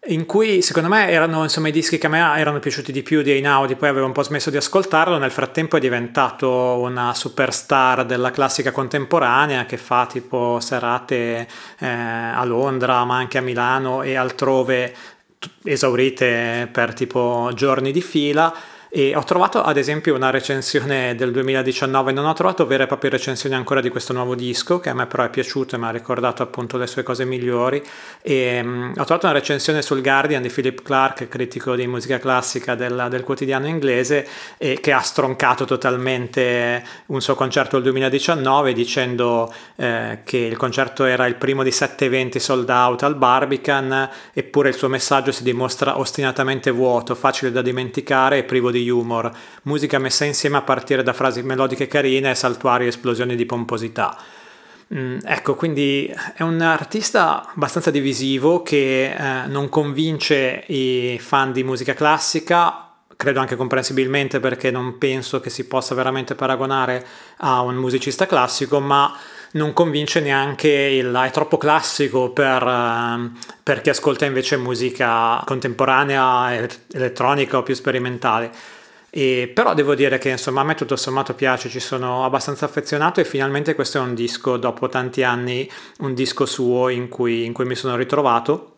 in 0.07 0.25
cui 0.25 0.61
secondo 0.61 0.89
me 0.89 1.09
erano 1.09 1.43
insomma 1.43 1.67
i 1.67 1.71
dischi 1.71 1.97
che 1.97 2.07
a 2.07 2.09
me 2.09 2.19
erano 2.37 2.59
piaciuti 2.59 2.91
di 2.91 3.03
più 3.03 3.21
di 3.21 3.31
Einaudi, 3.31 3.75
poi 3.75 3.89
avevo 3.89 4.05
un 4.05 4.11
po' 4.11 4.23
smesso 4.23 4.49
di 4.49 4.57
ascoltarlo, 4.57 5.17
nel 5.17 5.31
frattempo 5.31 5.77
è 5.77 5.79
diventato 5.79 6.49
una 6.79 7.13
superstar 7.13 8.05
della 8.05 8.31
classica 8.31 8.71
contemporanea 8.71 9.65
che 9.65 9.77
fa 9.77 10.05
tipo 10.05 10.59
serate 10.59 11.47
eh, 11.79 11.87
a 11.87 12.43
Londra 12.45 13.03
ma 13.05 13.17
anche 13.17 13.37
a 13.37 13.41
Milano 13.41 14.01
e 14.01 14.15
altrove 14.15 14.93
esaurite 15.63 16.67
per 16.71 16.93
tipo 16.93 17.51
giorni 17.53 17.91
di 17.91 18.01
fila 18.01 18.53
E 18.89 19.15
ho 19.15 19.23
trovato 19.23 19.61
ad 19.61 19.75
esempio 19.75 20.15
una 20.15 20.29
recensione 20.29 21.13
del 21.15 21.31
2019, 21.31 22.13
non 22.13 22.25
ho 22.25 22.33
trovato 22.33 22.65
vere 22.65 22.83
e 22.83 22.87
proprie 22.87 23.09
recensioni 23.09 23.53
ancora 23.53 23.81
di 23.81 23.89
questo 23.89 24.13
nuovo 24.13 24.33
disco, 24.33 24.79
che 24.79 24.89
a 24.89 24.93
me 24.93 25.07
però 25.07 25.23
è 25.23 25.29
piaciuto 25.29 25.75
e 25.75 25.77
mi 25.79 25.85
ha 25.85 25.89
ricordato 25.91 26.41
appunto 26.41 26.77
le 26.77 26.87
sue 26.87 27.03
cose 27.03 27.25
migliori. 27.25 27.83
E, 28.21 28.61
um, 28.63 28.93
ho 28.95 29.03
trovato 29.03 29.25
una 29.25 29.35
recensione 29.35 29.81
sul 29.81 30.01
Guardian 30.01 30.41
di 30.41 30.49
Philip 30.49 30.81
Clark, 30.83 31.27
critico 31.27 31.75
di 31.75 31.85
musica 31.85 32.17
classica 32.17 32.75
del, 32.75 33.07
del 33.09 33.23
quotidiano 33.23 33.67
inglese, 33.67 34.25
e 34.57 34.79
che 34.79 34.93
ha 34.93 35.01
stroncato 35.01 35.65
totalmente 35.65 36.81
un 37.07 37.21
suo 37.21 37.35
concerto 37.35 37.75
del 37.75 37.91
2019 37.91 38.71
dicendo 38.71 39.53
eh, 39.75 40.19
che 40.23 40.37
il 40.37 40.55
concerto 40.55 41.03
era 41.03 41.25
il 41.25 41.35
primo 41.35 41.61
di 41.61 41.71
sette 41.71 42.05
eventi 42.05 42.39
sold 42.39 42.69
out 42.69 43.03
al 43.03 43.15
Barbican, 43.15 44.09
eppure 44.33 44.69
il 44.69 44.75
suo 44.75 44.87
messaggio 44.87 45.33
si 45.33 45.43
dimostra 45.43 45.99
ostinatamente 45.99 46.71
vuoto, 46.71 47.15
facile 47.15 47.51
da 47.51 47.61
dimenticare 47.61 48.37
e 48.37 48.43
privo 48.43 48.71
di 48.71 48.76
humor, 48.77 49.31
musica 49.63 49.99
messa 49.99 50.25
insieme 50.25 50.57
a 50.57 50.61
partire 50.61 51.03
da 51.03 51.13
frasi 51.13 51.41
melodiche 51.43 51.87
carine 51.87 52.31
e 52.31 52.35
saltuarie 52.35 52.87
esplosioni 52.87 53.35
di 53.35 53.45
pomposità. 53.45 54.17
Mm, 54.93 55.17
ecco, 55.25 55.55
quindi 55.55 56.13
è 56.35 56.43
un 56.43 56.61
artista 56.61 57.45
abbastanza 57.53 57.91
divisivo 57.91 58.63
che 58.63 59.11
eh, 59.11 59.47
non 59.47 59.67
convince 59.67 60.63
i 60.67 61.19
fan 61.19 61.51
di 61.51 61.63
musica 61.63 61.93
classica, 61.93 62.87
credo 63.17 63.39
anche 63.39 63.57
comprensibilmente 63.57 64.39
perché 64.39 64.71
non 64.71 64.97
penso 64.97 65.41
che 65.41 65.49
si 65.49 65.65
possa 65.65 65.93
veramente 65.93 66.35
paragonare 66.35 67.05
a 67.37 67.61
un 67.61 67.75
musicista 67.75 68.25
classico, 68.27 68.79
ma 68.79 69.13
non 69.57 69.73
convince 69.73 70.21
neanche 70.21 70.69
il 70.69 71.11
è 71.11 71.31
troppo 71.31 71.57
classico 71.57 72.29
per, 72.29 72.63
uh, 72.63 73.31
per 73.61 73.81
chi 73.81 73.89
ascolta 73.89 74.25
invece 74.25 74.55
musica 74.55 75.41
contemporanea, 75.45 76.69
elettronica 76.93 77.57
o 77.57 77.63
più 77.63 77.73
sperimentale. 77.73 78.51
E, 79.09 79.51
però 79.53 79.73
devo 79.73 79.95
dire 79.95 80.17
che 80.17 80.29
insomma 80.29 80.61
a 80.61 80.63
me 80.63 80.75
tutto 80.75 80.95
sommato 80.95 81.33
piace, 81.33 81.69
ci 81.69 81.79
sono 81.79 82.23
abbastanza 82.23 82.65
affezionato 82.65 83.19
e 83.19 83.25
finalmente 83.25 83.75
questo 83.75 83.97
è 83.97 84.01
un 84.01 84.13
disco 84.13 84.57
dopo 84.57 84.87
tanti 84.89 85.23
anni, 85.23 85.69
un 85.99 86.13
disco 86.13 86.45
suo 86.45 86.89
in 86.89 87.09
cui, 87.09 87.43
in 87.45 87.53
cui 87.53 87.65
mi 87.65 87.75
sono 87.75 87.95
ritrovato 87.95 88.76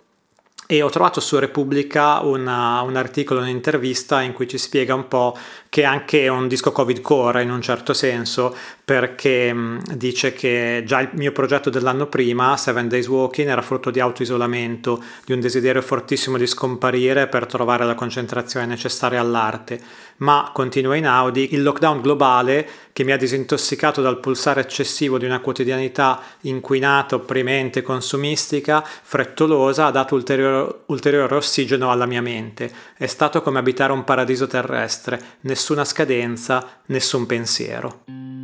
e 0.72 0.84
ho 0.84 0.90
trovato 0.92 1.20
su 1.20 1.40
Repubblica 1.40 2.20
una, 2.20 2.82
un 2.82 2.96
articolo, 2.96 3.40
un'intervista 3.40 4.22
in 4.22 4.34
cui 4.34 4.48
ci 4.48 4.60
spiega 4.60 4.94
un 4.94 5.08
po' 5.08 5.36
che 5.68 5.82
è 5.82 5.86
anche 5.86 6.28
un 6.28 6.48
disco 6.48 6.72
Covid 6.72 7.02
core 7.02 7.42
in 7.42 7.50
un 7.50 7.60
certo 7.60 7.94
senso, 7.94 8.56
perché 8.86 9.52
mh, 9.52 9.96
dice 9.96 10.32
che 10.32 10.84
già 10.86 11.00
il 11.00 11.10
mio 11.14 11.32
progetto 11.32 11.72
dell'anno 11.72 12.06
prima, 12.06 12.56
Seven 12.56 12.88
Days 12.88 13.08
Walking, 13.08 13.50
era 13.50 13.64
frutto 13.64 13.90
di 13.90 14.00
autoisolamento, 14.00 15.04
di 15.26 15.34
un 15.34 15.40
desiderio 15.40 15.82
fortissimo 15.82 16.38
di 16.38 16.46
scomparire 16.46 17.26
per 17.26 17.48
trovare 17.48 17.84
la 17.84 17.96
concentrazione 17.96 18.68
necessaria 18.68 19.20
all'arte. 19.20 19.82
Ma, 20.20 20.52
continua 20.54 20.96
Inaudi, 20.96 21.54
il 21.54 21.64
lockdown 21.64 22.02
globale 22.02 22.68
che 22.92 23.04
mi 23.04 23.12
ha 23.12 23.18
disintossicato 23.18 24.02
dal 24.02 24.20
pulsare 24.20 24.62
eccessivo 24.62 25.18
di 25.18 25.26
una 25.26 25.40
quotidianità 25.40 26.22
inquinata, 26.42 27.16
opprimente, 27.16 27.82
consumistica, 27.82 28.84
frettolosa, 28.84 29.86
ha 29.86 29.92
dato 29.92 30.16
ulteriore, 30.16 30.82
ulteriore 30.88 31.36
ossigeno 31.36 31.92
alla 31.92 32.06
mia 32.06 32.22
mente. 32.22 32.72
È 32.98 33.08
stato 33.08 33.42
come 33.42 33.60
abitare 33.60 33.94
un 33.94 34.04
paradiso 34.04 34.48
terrestre, 34.48 35.22
nessuna 35.42 35.86
scadenza, 35.86 36.82
nessun 36.88 37.26
pensiero. 37.26 38.39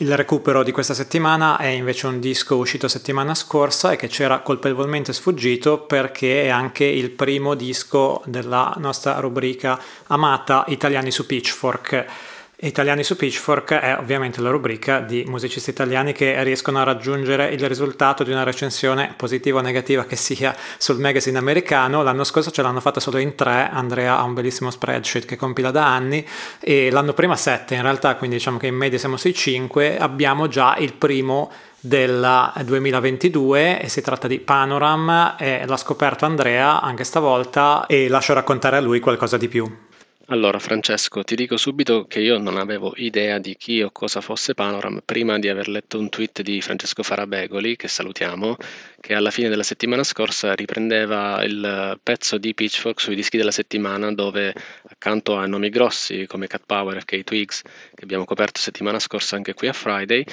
Il 0.00 0.16
recupero 0.16 0.62
di 0.62 0.70
questa 0.70 0.94
settimana 0.94 1.56
è 1.56 1.66
invece 1.66 2.06
un 2.06 2.20
disco 2.20 2.54
uscito 2.54 2.86
settimana 2.86 3.34
scorsa 3.34 3.90
e 3.90 3.96
che 3.96 4.06
c'era 4.06 4.38
colpevolmente 4.42 5.12
sfuggito 5.12 5.80
perché 5.80 6.44
è 6.44 6.48
anche 6.50 6.84
il 6.84 7.10
primo 7.10 7.54
disco 7.56 8.22
della 8.24 8.76
nostra 8.78 9.18
rubrica 9.18 9.76
amata 10.06 10.64
Italiani 10.68 11.10
su 11.10 11.26
Pitchfork 11.26 12.06
Italiani 12.60 13.04
su 13.04 13.14
Pitchfork 13.14 13.74
è 13.74 13.96
ovviamente 13.96 14.40
la 14.40 14.50
rubrica 14.50 14.98
di 14.98 15.22
musicisti 15.28 15.70
italiani 15.70 16.12
che 16.12 16.42
riescono 16.42 16.80
a 16.80 16.82
raggiungere 16.82 17.50
il 17.50 17.68
risultato 17.68 18.24
di 18.24 18.32
una 18.32 18.42
recensione 18.42 19.14
positiva 19.16 19.60
o 19.60 19.62
negativa 19.62 20.04
che 20.06 20.16
sia 20.16 20.56
sul 20.76 20.98
magazine 20.98 21.38
americano. 21.38 22.02
L'anno 22.02 22.24
scorso 22.24 22.50
ce 22.50 22.62
l'hanno 22.62 22.80
fatta 22.80 22.98
solo 22.98 23.18
in 23.18 23.36
tre, 23.36 23.68
Andrea 23.70 24.18
ha 24.18 24.24
un 24.24 24.34
bellissimo 24.34 24.72
spreadsheet 24.72 25.24
che 25.24 25.36
compila 25.36 25.70
da 25.70 25.86
anni 25.86 26.26
e 26.58 26.90
l'anno 26.90 27.12
prima 27.12 27.36
sette 27.36 27.76
in 27.76 27.82
realtà, 27.82 28.16
quindi 28.16 28.38
diciamo 28.38 28.58
che 28.58 28.66
in 28.66 28.74
media 28.74 28.98
siamo 28.98 29.16
sui 29.16 29.34
cinque, 29.34 29.96
abbiamo 29.96 30.48
già 30.48 30.74
il 30.78 30.94
primo 30.94 31.52
del 31.78 32.52
2022 32.64 33.82
e 33.82 33.88
si 33.88 34.00
tratta 34.00 34.26
di 34.26 34.40
Panoram 34.40 35.36
l'ha 35.38 35.76
scoperto 35.76 36.24
Andrea 36.24 36.80
anche 36.80 37.04
stavolta 37.04 37.86
e 37.86 38.08
lascio 38.08 38.34
raccontare 38.34 38.78
a 38.78 38.80
lui 38.80 38.98
qualcosa 38.98 39.36
di 39.36 39.46
più. 39.46 39.86
Allora, 40.30 40.58
Francesco, 40.58 41.22
ti 41.22 41.34
dico 41.34 41.56
subito 41.56 42.06
che 42.06 42.20
io 42.20 42.36
non 42.38 42.56
avevo 42.58 42.92
idea 42.96 43.38
di 43.38 43.56
chi 43.56 43.82
o 43.82 43.90
cosa 43.90 44.20
fosse 44.20 44.52
Panoram 44.54 45.00
prima 45.04 45.38
di 45.38 45.48
aver 45.48 45.68
letto 45.68 45.98
un 45.98 46.10
tweet 46.10 46.42
di 46.42 46.60
Francesco 46.60 47.02
Farabegoli, 47.02 47.76
che 47.76 47.88
salutiamo, 47.88 48.56
che 49.00 49.14
alla 49.14 49.30
fine 49.30 49.48
della 49.48 49.62
settimana 49.62 50.02
scorsa 50.02 50.54
riprendeva 50.54 51.44
il 51.44 51.98
pezzo 52.02 52.36
di 52.36 52.52
Pitchfork 52.52 53.00
sui 53.00 53.14
dischi 53.14 53.36
della 53.36 53.52
settimana, 53.52 54.12
dove 54.12 54.52
accanto 54.88 55.36
a 55.36 55.46
nomi 55.46 55.68
grossi 55.68 56.26
come 56.26 56.46
Cat 56.46 56.62
Power 56.66 56.96
e 56.96 57.04
K-Twigs, 57.04 57.62
che 57.94 58.04
abbiamo 58.04 58.24
coperto 58.24 58.60
settimana 58.60 58.98
scorsa 58.98 59.36
anche 59.36 59.54
qui 59.54 59.68
a 59.68 59.72
Friday, 59.72 60.24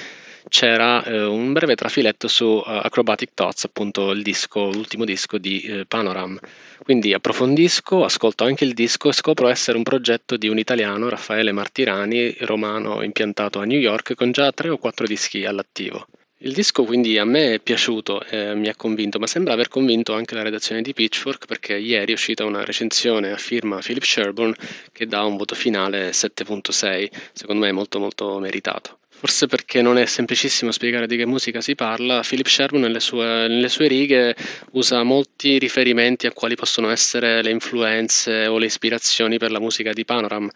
c'era 0.48 1.02
eh, 1.04 1.24
un 1.24 1.52
breve 1.52 1.74
trafiletto 1.74 2.28
su 2.28 2.44
uh, 2.44 2.62
Acrobatic 2.66 3.30
Thoughts, 3.34 3.64
appunto 3.64 4.10
il 4.10 4.22
disco, 4.22 4.70
l'ultimo 4.70 5.04
disco 5.04 5.38
di 5.38 5.60
eh, 5.62 5.86
Panoram. 5.86 6.38
Quindi 6.82 7.12
approfondisco, 7.14 8.04
ascolto 8.04 8.44
anche 8.44 8.64
il 8.64 8.74
disco 8.74 9.08
e 9.08 9.12
scopro 9.12 9.48
essere 9.48 9.76
un 9.76 9.82
progetto 9.82 10.36
di 10.36 10.48
un 10.48 10.58
italiano, 10.58 11.08
Raffaele 11.08 11.52
Martirani, 11.52 12.36
romano 12.40 13.02
impiantato 13.02 13.60
a 13.60 13.64
New 13.64 13.78
York, 13.78 14.14
con 14.14 14.32
già 14.32 14.52
tre 14.52 14.68
o 14.68 14.78
quattro 14.78 15.06
dischi 15.06 15.44
all'attivo. 15.44 16.06
Il 16.40 16.52
disco 16.52 16.84
quindi 16.84 17.16
a 17.16 17.24
me 17.24 17.54
è 17.54 17.60
piaciuto, 17.60 18.22
eh, 18.22 18.54
mi 18.54 18.68
ha 18.68 18.74
convinto, 18.76 19.18
ma 19.18 19.26
sembra 19.26 19.54
aver 19.54 19.68
convinto 19.68 20.12
anche 20.12 20.34
la 20.34 20.42
redazione 20.42 20.82
di 20.82 20.92
Pitchfork 20.92 21.46
perché 21.46 21.78
ieri 21.78 22.12
è 22.12 22.14
uscita 22.14 22.44
una 22.44 22.62
recensione 22.62 23.32
a 23.32 23.38
firma 23.38 23.78
Philip 23.78 24.02
Sherburne 24.02 24.54
che 24.92 25.06
dà 25.06 25.24
un 25.24 25.38
voto 25.38 25.54
finale 25.54 26.10
7.6, 26.10 27.08
secondo 27.32 27.64
me 27.64 27.72
molto 27.72 27.98
molto 27.98 28.38
meritato. 28.38 28.98
Forse 29.08 29.46
perché 29.46 29.80
non 29.80 29.96
è 29.96 30.04
semplicissimo 30.04 30.72
spiegare 30.72 31.06
di 31.06 31.16
che 31.16 31.24
musica 31.24 31.62
si 31.62 31.74
parla, 31.74 32.20
Philip 32.20 32.46
Sherman 32.46 32.82
nelle 32.82 33.00
sue, 33.00 33.48
nelle 33.48 33.70
sue, 33.70 33.88
righe 33.88 34.36
usa 34.72 35.02
molti 35.04 35.56
riferimenti 35.56 36.26
a 36.26 36.32
quali 36.32 36.54
possono 36.54 36.90
essere 36.90 37.42
le 37.42 37.50
influenze 37.50 38.46
o 38.46 38.58
le 38.58 38.66
ispirazioni 38.66 39.38
per 39.38 39.50
la 39.50 39.58
musica 39.58 39.94
di 39.94 40.04
Panoram. 40.04 40.50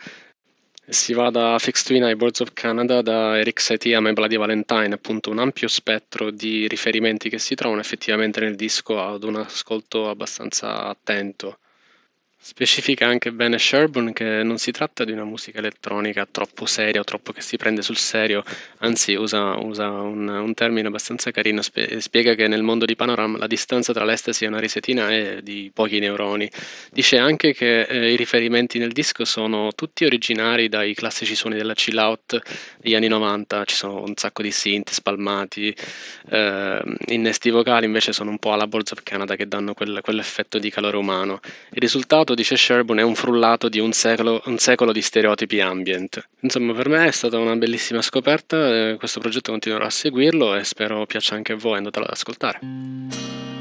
Si 0.90 1.12
va 1.12 1.30
da 1.30 1.56
Fixed 1.58 1.86
Twin 1.86 2.02
ai 2.02 2.16
Birds 2.16 2.40
of 2.40 2.52
Canada, 2.52 3.00
da 3.00 3.38
Eric 3.38 3.60
Satie 3.60 3.94
a 3.94 4.00
My 4.00 4.12
Bloody 4.12 4.36
Valentine, 4.36 4.92
appunto 4.92 5.30
un 5.30 5.38
ampio 5.38 5.68
spettro 5.68 6.30
di 6.30 6.66
riferimenti 6.66 7.28
che 7.28 7.38
si 7.38 7.54
trovano 7.54 7.80
effettivamente 7.80 8.40
nel 8.40 8.56
disco 8.56 9.00
ad 9.00 9.22
un 9.22 9.36
ascolto 9.36 10.08
abbastanza 10.08 10.86
attento. 10.86 11.58
Specifica 12.42 13.06
anche 13.06 13.32
bene 13.32 13.58
Sherburne 13.58 14.14
che 14.14 14.42
non 14.42 14.56
si 14.56 14.70
tratta 14.70 15.04
di 15.04 15.12
una 15.12 15.24
musica 15.24 15.58
elettronica 15.58 16.26
troppo 16.28 16.64
seria 16.64 17.00
o 17.00 17.04
troppo 17.04 17.32
che 17.32 17.42
si 17.42 17.58
prende 17.58 17.82
sul 17.82 17.98
serio, 17.98 18.42
anzi 18.78 19.12
usa, 19.12 19.58
usa 19.58 19.90
un, 19.90 20.26
un, 20.26 20.54
termine 20.54 20.88
abbastanza 20.88 21.30
carino, 21.32 21.60
spiega 21.60 22.34
che 22.34 22.48
nel 22.48 22.62
mondo 22.62 22.86
di 22.86 22.96
Panorama 22.96 23.36
la 23.36 23.46
distanza 23.46 23.92
tra 23.92 24.04
l'estasi 24.06 24.44
e 24.44 24.48
una 24.48 24.58
risetina 24.58 25.10
è 25.10 25.42
di 25.42 25.70
pochi 25.72 25.98
neuroni. 25.98 26.50
Dice 26.90 27.18
anche 27.18 27.52
che 27.52 27.82
eh, 27.82 28.10
i 28.10 28.16
riferimenti 28.16 28.78
nel 28.78 28.92
disco 28.92 29.26
sono 29.26 29.72
tutti 29.74 30.06
originari 30.06 30.70
dai 30.70 30.94
classici 30.94 31.34
suoni 31.34 31.56
della 31.56 31.74
chill 31.74 31.98
out 31.98 32.40
degli 32.78 32.94
anni 32.94 33.08
90, 33.08 33.64
ci 33.66 33.74
sono 33.74 34.00
un 34.00 34.14
sacco 34.16 34.40
di 34.40 34.50
synth 34.50 34.92
spalmati, 34.92 35.76
eh, 36.30 36.82
innesti 37.08 37.50
vocali 37.50 37.84
invece 37.84 38.14
sono 38.14 38.30
un 38.30 38.38
po' 38.38 38.54
alla 38.54 38.66
Boards 38.66 38.92
of 38.92 39.02
Canada 39.02 39.36
che 39.36 39.46
danno 39.46 39.74
quel, 39.74 40.00
quell'effetto 40.02 40.58
di 40.58 40.70
calore 40.70 40.96
umano. 40.96 41.40
Il 41.72 41.80
risultato 41.80 42.28
frullato, 42.30 42.34
dice 42.34 42.56
Sherburne, 42.56 43.02
è 43.02 43.04
un 43.04 43.14
frullato 43.14 43.68
di 43.68 43.78
un 43.78 43.92
secolo, 43.92 44.42
un 44.46 44.58
secolo 44.58 44.92
di 44.92 45.02
stereotipi 45.02 45.60
ambient. 45.60 46.28
Insomma, 46.40 46.72
per 46.72 46.88
me 46.88 47.06
è 47.06 47.10
stata 47.10 47.38
una 47.38 47.56
bellissima 47.56 48.02
scoperta, 48.02 48.90
eh, 48.90 48.96
questo 48.96 49.20
progetto 49.20 49.50
continuerò 49.50 49.84
a 49.84 49.90
seguirlo 49.90 50.54
e 50.54 50.64
spero 50.64 51.06
piaccia 51.06 51.34
anche 51.34 51.52
a 51.52 51.56
voi, 51.56 51.78
andatelo 51.78 52.04
ad 52.04 52.12
ascoltare. 52.12 53.59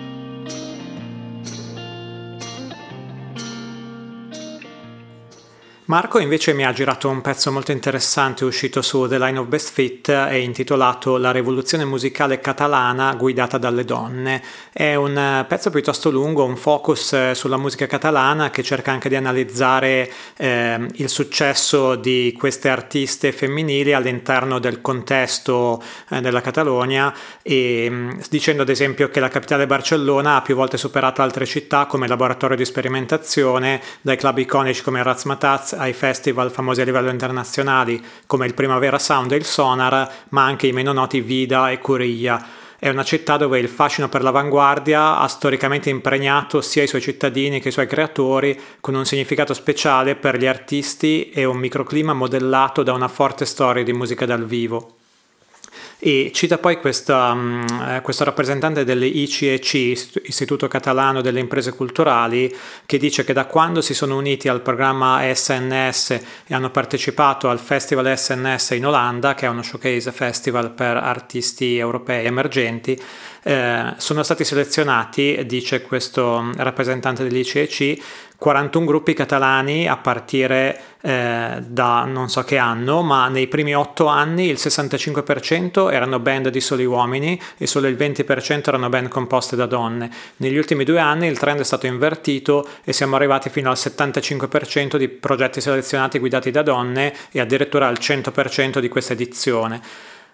Marco 5.90 6.20
invece 6.20 6.54
mi 6.54 6.64
ha 6.64 6.72
girato 6.72 7.10
un 7.10 7.20
pezzo 7.20 7.52
molto 7.52 7.72
interessante 7.72 8.46
uscito 8.46 8.84
su 8.84 9.08
The 9.08 9.18
Line 9.18 9.40
of 9.40 9.48
Best 9.48 9.72
Fit 9.72 10.08
e 10.08 10.40
intitolato 10.42 11.18
La 11.18 11.32
rivoluzione 11.32 11.84
musicale 11.84 12.40
catalana 12.40 13.16
guidata 13.16 13.58
dalle 13.58 13.84
donne. 13.86 14.40
È 14.72 14.94
un 14.94 15.46
pezzo 15.48 15.72
piuttosto 15.72 16.12
lungo, 16.12 16.46
un 16.46 16.58
focus 16.58 17.32
sulla 17.32 17.58
musica 17.58 17.88
catalana 17.88 18.52
che 18.52 18.62
cerca 18.62 18.92
anche 18.92 19.10
di 19.10 19.16
analizzare 19.16 20.12
eh, 20.38 20.88
il 20.94 21.10
successo 21.10 21.96
di 21.96 22.36
queste 22.38 22.70
artiste 22.70 23.32
femminili 23.32 23.92
all'interno 23.92 24.60
del 24.60 24.82
contesto 24.82 25.82
eh, 26.12 26.22
della 26.22 26.42
Catalogna 26.42 27.12
e 27.42 27.88
mm, 27.90 28.12
dicendo 28.30 28.62
ad 28.62 28.70
esempio 28.70 29.10
che 29.10 29.20
la 29.20 29.30
capitale 29.30 29.66
Barcellona 29.66 30.36
ha 30.36 30.42
più 30.44 30.54
volte 30.54 30.78
superato 30.78 31.24
altre 31.24 31.48
città 31.48 31.88
come 31.88 32.08
laboratorio 32.08 32.56
di 32.56 32.66
sperimentazione, 32.66 33.82
dai 34.02 34.18
club 34.18 34.38
iconici 34.38 34.84
come 34.84 35.02
Razmataz 35.02 35.78
ai 35.80 35.94
festival 35.94 36.52
famosi 36.52 36.82
a 36.82 36.86
livello 36.86 37.10
internazionale 37.10 38.00
come 38.28 38.46
il 38.46 38.54
Primavera 38.54 39.00
Sound 39.00 39.32
e 39.32 39.38
il 39.38 39.46
Sonar, 39.46 40.12
ma 40.30 40.44
anche 40.44 40.68
i 40.68 40.72
meno 40.72 40.92
noti 40.92 41.22
Vida 41.22 41.72
e 41.72 41.80
Curiglia. 41.80 42.46
È 42.78 42.88
una 42.88 43.04
città 43.04 43.36
dove 43.36 43.60
il 43.60 43.68
fascino 43.68 44.08
per 44.08 44.22
l'avanguardia 44.22 45.18
ha 45.18 45.28
storicamente 45.28 45.90
impregnato 45.90 46.62
sia 46.62 46.84
i 46.84 46.88
suoi 46.88 47.02
cittadini 47.02 47.60
che 47.60 47.70
i 47.70 47.74
suoi 47.74 47.88
creatori, 47.88 48.58
con 48.80 48.94
un 48.94 49.06
significato 49.06 49.54
speciale 49.54 50.16
per 50.16 50.38
gli 50.38 50.46
artisti 50.46 51.30
e 51.30 51.44
un 51.44 51.58
microclima 51.58 52.14
modellato 52.14 52.84
da 52.84 52.94
una 52.94 53.10
forte 53.10 53.46
storia 53.46 53.84
di 53.84 53.92
musica 53.92 54.26
dal 54.26 54.46
vivo. 54.46 54.99
E 56.02 56.32
cita 56.34 56.58
poi 56.60 56.80
questa, 56.80 57.34
um, 57.34 58.02
questo 58.02 58.24
rappresentante 58.24 58.86
delle 58.86 59.06
ICEC, 59.06 59.74
Istituto 60.24 60.70
Catalano 60.70 61.20
delle 61.20 61.42
Imprese 61.42 61.74
Culturali, 61.74 62.56
che 62.86 62.98
dice 62.98 63.26
che 63.26 63.34
da 63.34 63.46
quando 63.46 63.82
si 63.82 63.94
sono 63.94 64.16
uniti 64.16 64.48
al 64.48 64.62
programma 64.62 65.20
SNS 65.22 66.12
e 66.48 66.54
hanno 66.54 66.70
partecipato 66.70 67.50
al 67.50 67.60
Festival 67.60 68.18
SNS 68.18 68.70
in 68.70 68.86
Olanda, 68.86 69.34
che 69.34 69.46
è 69.46 69.50
uno 69.50 69.62
showcase 69.62 70.14
festival 70.14 70.72
per 70.72 70.96
artisti 70.96 71.78
europei 71.78 72.26
emergenti, 72.26 72.98
eh, 73.44 73.94
sono 73.98 74.24
stati 74.24 74.44
selezionati, 74.44 75.44
dice 75.46 75.82
questo 75.82 76.52
rappresentante 76.56 77.24
dell'ICEC, 77.24 78.28
41 78.40 78.86
gruppi 78.86 79.14
catalani 79.14 79.86
a 79.88 79.98
partire 79.98 80.80
eh, 81.02 81.62
da 81.62 82.06
non 82.06 82.30
so 82.30 82.44
che 82.44 82.58
anno, 82.58 83.02
ma 83.02 83.28
nei 83.28 83.48
primi 83.48 83.76
8 83.76 84.06
anni 84.08 84.48
il 84.48 84.56
65% 84.58 85.92
erano 85.92 86.20
band 86.20 86.48
di 86.48 86.62
soli 86.62 86.86
uomini 86.86 87.40
e 87.58 87.68
solo 87.68 87.88
il 87.88 87.96
20% 87.98 88.64
erano 88.68 88.88
band 88.88 89.10
composte 89.10 89.58
da 89.58 89.66
donne. 89.66 90.10
Negli 90.38 90.58
ultimi 90.58 90.86
due 90.86 91.00
anni 91.00 91.28
il 91.28 91.38
trend 91.38 91.60
è 91.60 91.66
stato 91.66 91.86
invertito 91.86 92.66
e 92.86 92.94
siamo 92.94 93.18
arrivati 93.18 93.50
fino 93.50 93.70
al 93.70 93.78
75% 93.78 94.96
di 94.96 95.10
progetti 95.10 95.60
selezionati 95.60 96.18
guidati 96.18 96.50
da 96.50 96.62
donne 96.62 97.14
e 97.32 97.42
addirittura 97.42 97.88
al 97.88 97.98
100% 98.00 98.80
di 98.80 98.88
questa 98.88 99.14
edizione 99.14 99.82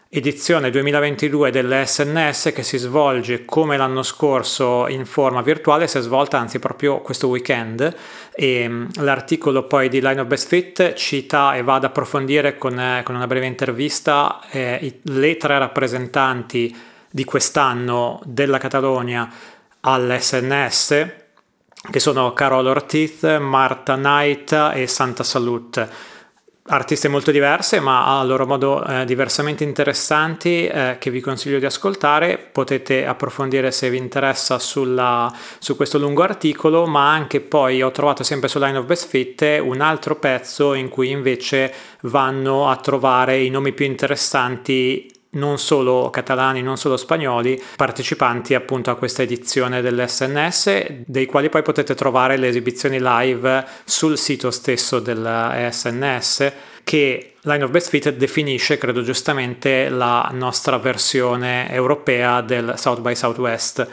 edizione 0.09 0.69
2022 0.69 1.51
dell'SNS 1.51 2.51
che 2.53 2.63
si 2.63 2.77
svolge 2.77 3.43
come 3.43 3.75
l'anno 3.75 4.03
scorso 4.03 4.87
in 4.87 5.05
forma 5.05 5.41
virtuale, 5.41 5.87
si 5.87 5.97
è 5.97 6.01
svolta 6.01 6.37
anzi 6.39 6.59
proprio 6.59 7.01
questo 7.01 7.27
weekend. 7.27 7.93
E 8.33 8.67
mm, 8.67 8.87
l'articolo 8.95 9.65
poi 9.67 9.89
di 9.89 10.01
Line 10.01 10.21
of 10.21 10.27
Best 10.27 10.47
Fit 10.47 10.93
cita 10.93 11.55
e 11.55 11.63
va 11.63 11.75
ad 11.75 11.83
approfondire 11.83 12.57
con, 12.57 12.79
eh, 12.79 13.01
con 13.03 13.15
una 13.15 13.27
breve 13.27 13.45
intervista 13.45 14.41
eh, 14.49 14.99
le 15.01 15.37
tre 15.37 15.59
rappresentanti 15.59 16.75
di 17.09 17.23
quest'anno 17.23 18.21
della 18.25 18.57
Catalogna 18.57 19.31
all'SNS 19.81 21.23
che 21.89 21.99
sono 21.99 22.33
Carol 22.33 22.65
Ortiz, 22.65 23.23
Marta 23.39 23.95
Knight 23.95 24.71
e 24.73 24.87
Santa 24.87 25.23
Salute 25.23 26.13
artiste 26.67 27.07
molto 27.07 27.29
diverse 27.29 27.79
ma 27.79 28.19
a 28.19 28.23
loro 28.23 28.47
modo 28.47 28.83
eh, 28.83 29.05
diversamente 29.05 29.63
interessanti 29.63 30.65
eh, 30.65 30.95
che 30.99 31.11
vi 31.11 31.19
consiglio 31.19 31.59
di 31.59 31.65
ascoltare. 31.65 32.37
Potete 32.37 33.05
approfondire 33.05 33.71
se 33.71 33.89
vi 33.89 33.97
interessa 33.97 34.57
sulla, 34.57 35.31
su 35.59 35.75
questo 35.75 35.99
lungo 35.99 36.23
articolo 36.23 36.87
ma 36.87 37.11
anche 37.11 37.39
poi 37.41 37.81
ho 37.81 37.91
trovato 37.91 38.23
sempre 38.23 38.49
su 38.49 38.57
Line 38.59 38.77
of 38.77 38.85
Best 38.85 39.07
Fit 39.07 39.61
un 39.61 39.81
altro 39.81 40.15
pezzo 40.15 40.73
in 40.73 40.89
cui 40.89 41.11
invece 41.11 41.73
vanno 42.01 42.69
a 42.69 42.75
trovare 42.77 43.41
i 43.41 43.49
nomi 43.49 43.71
più 43.73 43.85
interessanti 43.85 45.14
non 45.35 45.57
solo 45.57 46.09
catalani, 46.09 46.61
non 46.61 46.77
solo 46.77 46.97
spagnoli, 46.97 47.61
partecipanti 47.75 48.53
appunto 48.53 48.91
a 48.91 48.95
questa 48.95 49.21
edizione 49.21 49.81
dell'SNS, 49.81 51.03
dei 51.05 51.25
quali 51.25 51.49
poi 51.49 51.61
potete 51.61 51.95
trovare 51.95 52.37
le 52.37 52.49
esibizioni 52.49 52.99
live 52.99 53.65
sul 53.83 54.17
sito 54.17 54.51
stesso 54.51 54.99
dell'SNS 54.99 56.51
che 56.83 57.33
Line 57.41 57.63
of 57.63 57.71
Best 57.71 57.89
Fit 57.89 58.11
definisce, 58.11 58.77
credo 58.77 59.01
giustamente, 59.01 59.89
la 59.89 60.29
nostra 60.33 60.77
versione 60.77 61.71
europea 61.71 62.41
del 62.41 62.73
South 62.77 63.01
by 63.01 63.15
Southwest 63.15 63.87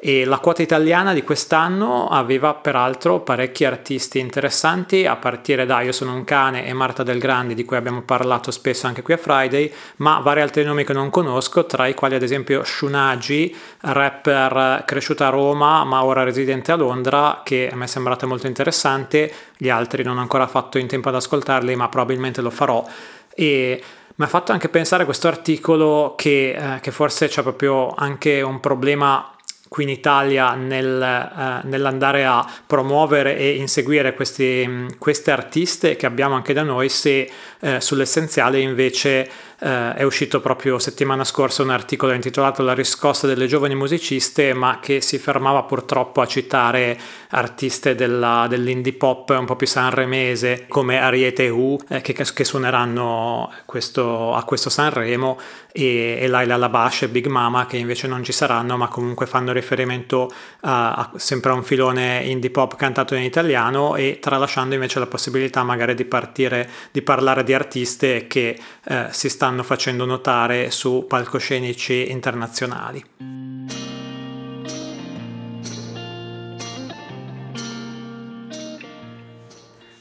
e 0.00 0.24
la 0.24 0.38
quota 0.38 0.62
italiana 0.62 1.12
di 1.12 1.22
quest'anno 1.22 2.08
aveva 2.08 2.54
peraltro 2.54 3.20
parecchi 3.20 3.64
artisti 3.64 4.20
interessanti 4.20 5.06
a 5.06 5.16
partire 5.16 5.66
da 5.66 5.80
Io 5.80 5.92
sono 5.92 6.14
un 6.14 6.24
cane 6.24 6.66
e 6.66 6.72
Marta 6.72 7.02
Del 7.02 7.18
Grandi 7.18 7.54
di 7.54 7.64
cui 7.64 7.76
abbiamo 7.76 8.02
parlato 8.02 8.52
spesso 8.52 8.86
anche 8.86 9.02
qui 9.02 9.14
a 9.14 9.16
Friday 9.16 9.72
ma 9.96 10.20
vari 10.20 10.40
altri 10.40 10.62
nomi 10.62 10.84
che 10.84 10.92
non 10.92 11.10
conosco 11.10 11.66
tra 11.66 11.86
i 11.88 11.94
quali 11.94 12.14
ad 12.14 12.22
esempio 12.22 12.62
Shunagi 12.62 13.54
rapper 13.80 14.84
cresciuta 14.86 15.26
a 15.26 15.30
Roma 15.30 15.82
ma 15.82 16.04
ora 16.04 16.22
residente 16.22 16.70
a 16.70 16.76
Londra 16.76 17.40
che 17.42 17.68
a 17.70 17.74
me 17.74 17.84
è 17.84 17.88
sembrata 17.88 18.26
molto 18.26 18.46
interessante. 18.46 19.32
Gli 19.56 19.68
altri 19.68 20.04
non 20.04 20.18
ho 20.18 20.20
ancora 20.20 20.46
fatto 20.46 20.78
in 20.78 20.86
tempo 20.86 21.08
ad 21.08 21.16
ascoltarli 21.16 21.74
ma 21.74 21.88
probabilmente 21.88 22.40
lo 22.40 22.50
farò. 22.50 22.86
E 23.34 23.82
mi 24.14 24.24
ha 24.24 24.28
fatto 24.28 24.52
anche 24.52 24.68
pensare 24.68 25.04
questo 25.04 25.28
articolo 25.28 26.14
che, 26.16 26.50
eh, 26.50 26.80
che 26.80 26.90
forse 26.90 27.28
c'è 27.28 27.42
proprio 27.42 27.94
anche 27.94 28.42
un 28.42 28.60
problema 28.60 29.32
qui 29.68 29.84
in 29.84 29.90
Italia 29.90 30.54
nel, 30.54 31.02
eh, 31.02 31.66
nell'andare 31.66 32.24
a 32.24 32.46
promuovere 32.66 33.36
e 33.36 33.56
inseguire 33.56 34.14
questi, 34.14 34.86
queste 34.98 35.30
artiste 35.30 35.96
che 35.96 36.06
abbiamo 36.06 36.34
anche 36.34 36.52
da 36.52 36.62
noi 36.62 36.88
se 36.88 37.30
eh, 37.60 37.80
sull'essenziale 37.80 38.60
invece 38.60 39.28
eh, 39.60 39.94
è 39.94 40.02
uscito 40.04 40.40
proprio 40.40 40.78
settimana 40.78 41.24
scorsa 41.24 41.62
un 41.62 41.70
articolo 41.70 42.12
intitolato 42.12 42.62
La 42.62 42.74
riscossa 42.74 43.26
delle 43.26 43.46
giovani 43.46 43.74
musiciste, 43.74 44.54
ma 44.54 44.78
che 44.80 45.00
si 45.00 45.18
fermava 45.18 45.64
purtroppo 45.64 46.20
a 46.20 46.26
citare 46.26 46.96
artiste 47.30 47.94
della, 47.94 48.46
dell'indie 48.48 48.92
pop 48.92 49.30
un 49.30 49.44
po' 49.44 49.56
più 49.56 49.66
sanremese 49.66 50.66
come 50.68 50.98
Ariete 50.98 51.48
U 51.48 51.78
eh, 51.88 52.00
che, 52.00 52.12
che, 52.12 52.44
suoneranno 52.44 53.52
questo, 53.66 54.34
a 54.34 54.44
questo 54.44 54.70
Sanremo 54.70 55.38
e, 55.72 56.18
e 56.20 56.26
Laila 56.26 56.56
Labash 56.56 57.02
e 57.02 57.08
Big 57.08 57.26
Mama 57.26 57.66
che 57.66 57.76
invece 57.76 58.06
non 58.06 58.22
ci 58.22 58.32
saranno 58.32 58.76
ma 58.76 58.88
comunque 58.88 59.26
fanno 59.26 59.52
riferimento 59.52 60.30
a, 60.60 60.94
a, 60.94 61.10
sempre 61.16 61.50
a 61.50 61.54
un 61.54 61.62
filone 61.62 62.22
indie 62.24 62.50
pop 62.50 62.76
cantato 62.76 63.14
in 63.14 63.22
italiano 63.22 63.96
e 63.96 64.18
tralasciando 64.20 64.74
invece 64.74 64.98
la 64.98 65.06
possibilità 65.06 65.62
magari 65.64 65.94
di 65.94 66.04
partire 66.04 66.68
di 66.90 67.02
parlare 67.02 67.44
di 67.48 67.54
artiste 67.54 68.26
che 68.26 68.58
eh, 68.84 69.06
si 69.10 69.30
stanno 69.30 69.62
facendo 69.62 70.04
notare 70.04 70.70
su 70.70 71.06
palcoscenici 71.08 72.10
internazionali. 72.10 73.04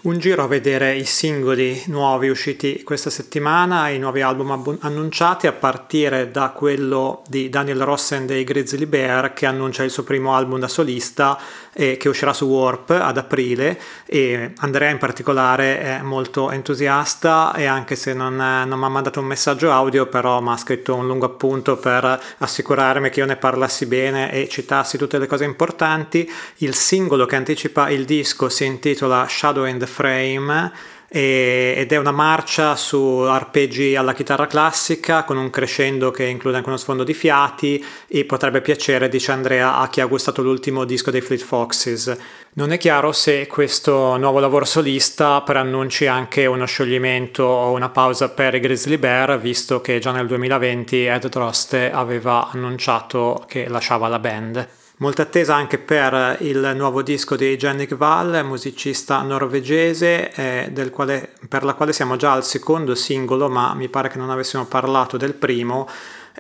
Un 0.08 0.20
giro 0.20 0.44
a 0.44 0.48
vedere 0.48 0.96
i 0.96 1.04
singoli 1.04 1.84
nuovi 1.88 2.30
usciti 2.30 2.82
questa 2.84 3.10
settimana, 3.10 3.90
i 3.90 4.00
nuovi 4.00 4.22
album 4.22 4.78
annunciati 4.80 5.48
a 5.48 5.52
partire 5.52 6.32
da 6.32 6.52
quello 6.52 7.24
di 7.28 7.50
Daniel 7.50 7.84
Rossen 7.84 8.26
dei 8.26 8.46
Grizzly 8.46 8.86
Bear 8.86 9.34
che 9.34 9.46
annuncia 9.46 9.84
il 9.84 9.92
suo 9.92 10.04
primo 10.04 10.34
album 10.34 10.60
da 10.60 10.70
solista 10.70 11.38
e 11.80 11.96
che 11.98 12.10
uscirà 12.10 12.34
su 12.34 12.46
Warp 12.46 12.90
ad 12.90 13.18
aprile 13.18 13.80
e 14.08 14.54
Andrea 14.58 14.90
in 14.90 14.98
particolare 14.98 15.80
è 15.80 16.02
molto 16.02 16.50
entusiasta 16.50 17.54
e 17.54 17.66
anche 17.66 17.96
se 17.96 18.16
non, 18.16 18.36
non 18.36 18.80
mi 18.80 18.86
ha 18.86 18.90
mandato 18.90 19.20
un 19.20 19.28
messaggio 19.28 19.72
audio 19.72 20.08
però 20.08 20.42
mi 20.42 20.50
ha 20.50 20.58
scritto 20.58 20.96
un 20.96 21.06
lungo 21.06 21.28
appunto 21.28 21.78
per 21.78 22.20
assicurarmi 22.40 23.12
che 23.12 23.20
io 23.20 23.28
ne 23.28 23.36
parlassi 23.36 23.86
bene 23.86 24.32
e 24.32 24.48
citassi 24.48 24.98
tutte 24.98 25.20
le 25.20 25.28
cose 25.28 25.44
importanti. 25.44 26.28
Il 26.58 26.74
singolo 26.74 27.28
che 27.28 27.36
anticipa 27.36 27.90
il 27.90 28.06
disco 28.06 28.50
si 28.50 28.66
intitola 28.66 29.28
Shadow 29.30 29.66
in 29.66 29.78
the 29.78 29.86
Frame 29.86 30.96
ed 31.10 31.92
è 31.92 31.98
una 31.98 32.12
marcia 32.12 32.76
su 32.76 33.00
arpeggi 33.00 33.96
alla 33.96 34.14
chitarra 34.14 34.46
classica 34.46 35.24
con 35.24 35.38
un 35.38 35.50
crescendo 35.50 36.12
che 36.12 36.26
include 36.26 36.58
anche 36.58 36.68
uno 36.68 36.78
sfondo 36.78 37.06
di 37.06 37.14
fiati 37.14 37.84
e 38.08 38.26
potrebbe 38.26 38.62
piacere, 38.62 39.08
dice 39.08 39.32
Andrea, 39.32 39.78
a 39.78 39.88
chi 39.88 40.02
ha 40.02 40.06
gustato 40.06 40.42
l'ultimo 40.42 40.84
disco 40.84 41.10
dei 41.10 41.22
Fleet 41.22 41.42
Foxes. 41.42 42.18
Non 42.54 42.72
è 42.72 42.78
chiaro 42.78 43.12
se 43.14 43.48
questo 43.48 44.18
nuovo 44.18 44.40
lavoro 44.40 44.66
solista 44.66 45.42
preannunci 45.42 46.08
anche 46.08 46.46
uno 46.46 46.66
scioglimento 46.66 47.44
o 47.44 47.72
una 47.72 47.90
pausa 47.90 48.30
per 48.30 48.56
i 48.56 48.60
Grizzly 48.60 48.98
Bear, 48.98 49.40
visto 49.40 49.80
che 49.80 50.00
già 50.00 50.12
nel 50.12 50.28
2020 50.28 51.06
Ed 51.06 51.28
Droste 51.30 51.90
aveva 51.92 52.50
annunciato 52.52 53.46
che 53.48 53.70
lasciava 53.70 54.08
la 54.08 54.20
band. 54.20 54.68
Molta 55.00 55.22
attesa 55.22 55.54
anche 55.54 55.78
per 55.78 56.38
il 56.40 56.74
nuovo 56.76 57.04
disco 57.04 57.36
di 57.36 57.56
Jannik 57.56 57.96
Wall, 58.00 58.44
musicista 58.44 59.22
norvegese, 59.22 60.32
eh, 60.34 60.90
quale, 60.90 61.34
per 61.48 61.64
la 61.64 61.76
quale 61.76 61.94
siamo 61.94 62.16
già 62.16 62.32
al 62.32 62.44
secondo 62.44 62.96
singolo, 62.96 63.48
ma 63.48 63.76
mi 63.76 63.90
pare 63.90 64.10
che 64.10 64.18
non 64.18 64.32
avessimo 64.32 64.66
parlato 64.66 65.16
del 65.16 65.36
primo. 65.36 65.88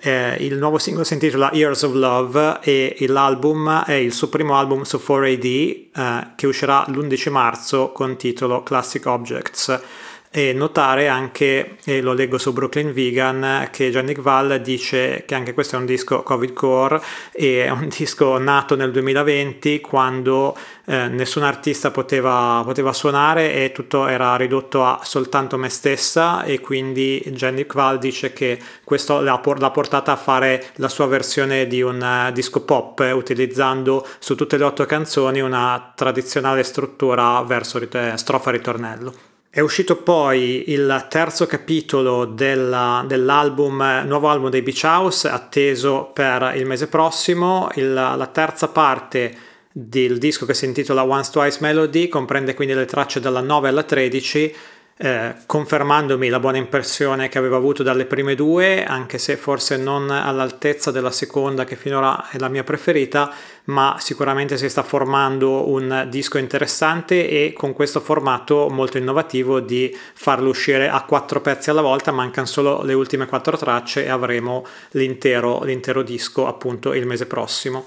Eh, 0.01 0.37
il 0.39 0.57
nuovo 0.57 0.79
singolo 0.79 1.05
si 1.05 1.13
intitola 1.13 1.51
Years 1.53 1.83
of 1.83 1.93
Love 1.93 2.59
e 2.61 2.95
l'album 3.07 3.83
è 3.83 3.93
il 3.93 4.11
suo 4.11 4.27
primo 4.27 4.57
album 4.57 4.81
su 4.81 4.99
4AD 5.05 5.45
eh, 5.93 6.27
che 6.35 6.47
uscirà 6.47 6.83
l'11 6.87 7.29
marzo 7.29 7.91
con 7.91 8.15
titolo 8.15 8.63
Classic 8.63 9.05
Objects 9.05 9.81
e 10.29 10.53
notare 10.53 11.07
anche, 11.07 11.77
e 11.83 12.01
lo 12.01 12.13
leggo 12.13 12.37
su 12.37 12.53
Brooklyn 12.53 12.93
Vegan, 12.93 13.69
che 13.71 13.89
Jannik 13.89 14.19
Val 14.19 14.61
dice 14.61 15.23
che 15.25 15.35
anche 15.35 15.53
questo 15.53 15.75
è 15.75 15.79
un 15.79 15.85
disco 15.85 16.21
Covid 16.21 16.53
Core 16.53 17.01
e 17.31 17.65
è 17.65 17.69
un 17.69 17.87
disco 17.95 18.37
nato 18.37 18.75
nel 18.75 18.91
2020 18.91 19.81
quando 19.81 20.55
eh, 20.85 21.07
nessun 21.07 21.43
artista 21.43 21.91
poteva, 21.91 22.61
poteva, 22.63 22.93
suonare 22.93 23.53
e 23.53 23.71
tutto 23.71 24.07
era 24.07 24.35
ridotto 24.35 24.83
a 24.85 25.01
soltanto 25.03 25.57
me 25.57 25.69
stessa 25.69 26.43
e 26.43 26.59
quindi 26.59 27.21
Jannik 27.27 27.73
Val 27.73 27.99
dice 27.99 28.33
che 28.33 28.59
questo 28.83 29.21
l'ha, 29.21 29.39
portata 29.39 30.11
a 30.11 30.15
fare 30.15 30.67
la 30.75 30.89
sua 30.89 31.07
versione 31.07 31.67
di 31.67 31.81
un 31.81 32.01
uh, 32.01 32.31
disco 32.31 32.61
pop 32.61 32.99
utilizzando 33.13 34.05
su 34.19 34.35
tutte 34.35 34.57
le 34.57 34.63
otto 34.63 34.85
canzoni 34.85 35.39
una 35.41 35.93
tradizionale 35.95 36.63
struttura 36.63 37.41
verso 37.41 37.79
rit- 37.79 38.13
strofa 38.13 38.51
ritornello. 38.51 39.36
È 39.49 39.59
uscito 39.61 39.95
poi 39.95 40.71
il 40.71 41.07
terzo 41.09 41.45
capitolo 41.47 42.25
della, 42.25 43.03
dell'album, 43.07 44.03
nuovo 44.05 44.29
album 44.29 44.49
dei 44.49 44.61
Beach 44.61 44.83
House, 44.83 45.27
atteso 45.27 46.11
per 46.13 46.53
il 46.55 46.65
mese 46.65 46.87
prossimo. 46.87 47.69
Il, 47.75 47.93
la 47.93 48.29
terza 48.31 48.67
parte 48.67 49.35
del 49.71 50.17
disco 50.17 50.45
che 50.45 50.53
si 50.53 50.65
intitola 50.65 51.05
Once 51.05 51.31
Twice 51.31 51.59
Melody 51.61 52.07
comprende 52.07 52.55
quindi 52.55 52.73
le 52.73 52.85
tracce 52.85 53.19
dalla 53.19 53.41
9 53.41 53.67
alla 53.69 53.83
13 53.83 54.55
eh, 54.99 55.35
confermandomi 55.45 56.27
la 56.27 56.39
buona 56.39 56.57
impressione 56.57 57.29
che 57.29 57.37
avevo 57.37 57.55
avuto 57.55 57.83
dalle 57.83 58.05
prime 58.05 58.33
due, 58.33 58.83
anche 58.83 59.19
se 59.19 59.37
forse 59.37 59.77
non 59.77 60.09
all'altezza 60.09 60.89
della 60.89 61.11
seconda 61.11 61.65
che 61.65 61.75
finora 61.75 62.29
è 62.31 62.39
la 62.39 62.47
mia 62.47 62.63
preferita, 62.63 63.31
ma 63.65 63.97
sicuramente 63.99 64.57
si 64.57 64.67
sta 64.67 64.81
formando 64.81 65.69
un 65.69 66.07
disco 66.09 66.39
interessante 66.39 67.29
e 67.29 67.53
con 67.53 67.73
questo 67.73 67.99
formato 67.99 68.69
molto 68.69 68.97
innovativo 68.97 69.59
di 69.59 69.95
farlo 70.13 70.49
uscire 70.49 70.89
a 70.89 71.03
quattro 71.03 71.41
pezzi 71.41 71.69
alla 71.69 71.81
volta, 71.81 72.11
mancano 72.11 72.47
solo 72.47 72.81
le 72.81 72.93
ultime 72.93 73.27
quattro 73.27 73.55
tracce 73.55 74.03
e 74.03 74.09
avremo 74.09 74.65
l'intero, 74.91 75.63
l'intero 75.63 76.01
disco 76.01 76.47
appunto 76.47 76.93
il 76.93 77.05
mese 77.05 77.27
prossimo. 77.27 77.85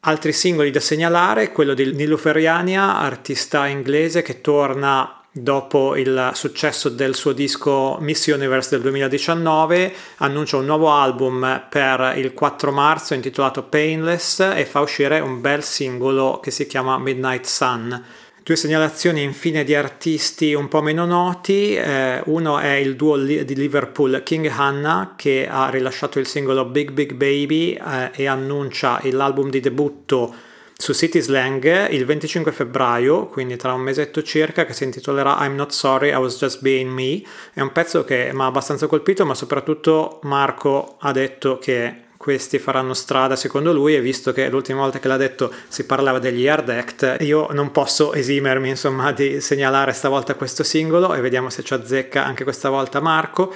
Altri 0.00 0.32
singoli 0.32 0.70
da 0.70 0.80
segnalare, 0.80 1.50
quello 1.52 1.74
di 1.74 1.92
Niluferiania, 1.92 2.96
artista 2.96 3.66
inglese 3.66 4.22
che 4.22 4.40
torna 4.40 5.15
dopo 5.38 5.96
il 5.96 6.30
successo 6.32 6.88
del 6.88 7.14
suo 7.14 7.32
disco 7.32 7.98
Miss 8.00 8.26
Universe 8.26 8.70
del 8.70 8.80
2019, 8.80 9.92
annuncia 10.16 10.56
un 10.56 10.64
nuovo 10.64 10.90
album 10.90 11.66
per 11.68 12.14
il 12.16 12.32
4 12.32 12.72
marzo 12.72 13.12
intitolato 13.12 13.64
Painless 13.64 14.40
e 14.40 14.64
fa 14.64 14.80
uscire 14.80 15.20
un 15.20 15.40
bel 15.40 15.62
singolo 15.62 16.40
che 16.42 16.50
si 16.50 16.66
chiama 16.66 16.98
Midnight 16.98 17.44
Sun. 17.44 18.04
Due 18.42 18.56
segnalazioni 18.56 19.22
infine 19.22 19.64
di 19.64 19.74
artisti 19.74 20.54
un 20.54 20.68
po' 20.68 20.80
meno 20.80 21.04
noti, 21.04 21.74
eh, 21.74 22.22
uno 22.26 22.58
è 22.58 22.74
il 22.74 22.94
duo 22.94 23.16
di 23.16 23.54
Liverpool 23.56 24.22
King 24.22 24.46
Hannah 24.48 25.14
che 25.16 25.48
ha 25.50 25.68
rilasciato 25.68 26.18
il 26.18 26.26
singolo 26.26 26.64
Big 26.64 26.92
Big 26.92 27.12
Baby 27.12 27.72
eh, 27.72 28.10
e 28.14 28.26
annuncia 28.26 29.00
l'album 29.02 29.50
di 29.50 29.60
debutto 29.60 30.34
su 30.78 30.92
City 30.92 31.20
Slang 31.20 31.88
il 31.90 32.04
25 32.04 32.52
febbraio, 32.52 33.26
quindi 33.26 33.56
tra 33.56 33.72
un 33.72 33.80
mesetto 33.80 34.22
circa, 34.22 34.66
che 34.66 34.74
si 34.74 34.84
intitolerà 34.84 35.38
I'm 35.44 35.54
Not 35.54 35.72
Sorry, 35.72 36.10
I 36.10 36.16
Was 36.16 36.36
Just 36.36 36.60
Being 36.60 36.90
Me. 36.90 37.22
È 37.52 37.60
un 37.60 37.72
pezzo 37.72 38.04
che 38.04 38.30
mi 38.32 38.42
ha 38.42 38.46
abbastanza 38.46 38.86
colpito, 38.86 39.24
ma 39.24 39.34
soprattutto 39.34 40.20
Marco 40.22 40.96
ha 41.00 41.12
detto 41.12 41.58
che 41.58 42.04
questi 42.16 42.58
faranno 42.58 42.94
strada 42.94 43.36
secondo 43.36 43.72
lui 43.72 43.94
e 43.94 44.00
visto 44.00 44.32
che 44.32 44.48
l'ultima 44.48 44.80
volta 44.80 44.98
che 44.98 45.08
l'ha 45.08 45.16
detto 45.16 45.52
si 45.68 45.84
parlava 45.84 46.18
degli 46.18 46.48
Hard 46.48 46.68
Act, 46.68 47.16
io 47.20 47.48
non 47.52 47.70
posso 47.70 48.12
esimermi 48.14 48.70
insomma 48.70 49.12
di 49.12 49.40
segnalare 49.40 49.92
stavolta 49.92 50.34
questo 50.34 50.64
singolo 50.64 51.14
e 51.14 51.20
vediamo 51.20 51.50
se 51.50 51.62
ci 51.62 51.74
azzecca 51.74 52.24
anche 52.24 52.44
questa 52.44 52.68
volta 52.68 53.00
Marco. 53.00 53.52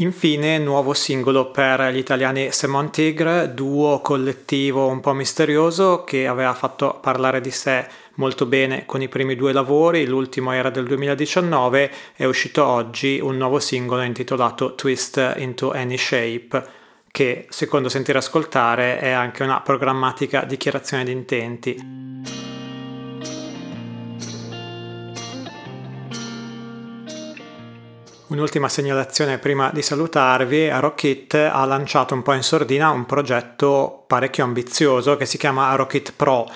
Infine, 0.00 0.58
nuovo 0.58 0.94
singolo 0.94 1.50
per 1.50 1.92
gli 1.92 1.96
italiani 1.96 2.52
Semon 2.52 2.92
Tigre, 2.92 3.52
duo 3.52 4.00
collettivo 4.00 4.86
un 4.86 5.00
po' 5.00 5.12
misterioso 5.12 6.04
che 6.04 6.28
aveva 6.28 6.54
fatto 6.54 7.00
parlare 7.02 7.40
di 7.40 7.50
sé 7.50 7.84
molto 8.14 8.46
bene 8.46 8.86
con 8.86 9.02
i 9.02 9.08
primi 9.08 9.34
due 9.34 9.52
lavori, 9.52 10.06
l'ultimo 10.06 10.52
era 10.52 10.70
del 10.70 10.86
2019, 10.86 11.90
è 12.14 12.24
uscito 12.26 12.64
oggi 12.64 13.18
un 13.18 13.36
nuovo 13.38 13.58
singolo 13.58 14.02
intitolato 14.02 14.76
Twist 14.76 15.34
into 15.38 15.72
Any 15.72 15.98
Shape, 15.98 16.64
che 17.10 17.46
secondo 17.48 17.88
Sentire 17.88 18.18
Ascoltare 18.18 19.00
è 19.00 19.10
anche 19.10 19.42
una 19.42 19.60
programmatica 19.62 20.44
dichiarazione 20.44 21.02
di 21.02 21.10
intenti. 21.10 22.37
Un'ultima 28.28 28.68
segnalazione 28.68 29.38
prima 29.38 29.70
di 29.72 29.80
salutarvi, 29.80 30.68
Rockit 30.68 31.32
ha 31.32 31.64
lanciato 31.64 32.12
un 32.12 32.20
po' 32.20 32.34
in 32.34 32.42
sordina 32.42 32.90
un 32.90 33.06
progetto 33.06 34.04
parecchio 34.06 34.44
ambizioso 34.44 35.16
che 35.16 35.24
si 35.24 35.38
chiama 35.38 35.74
Rockit 35.74 36.12
Pro 36.14 36.46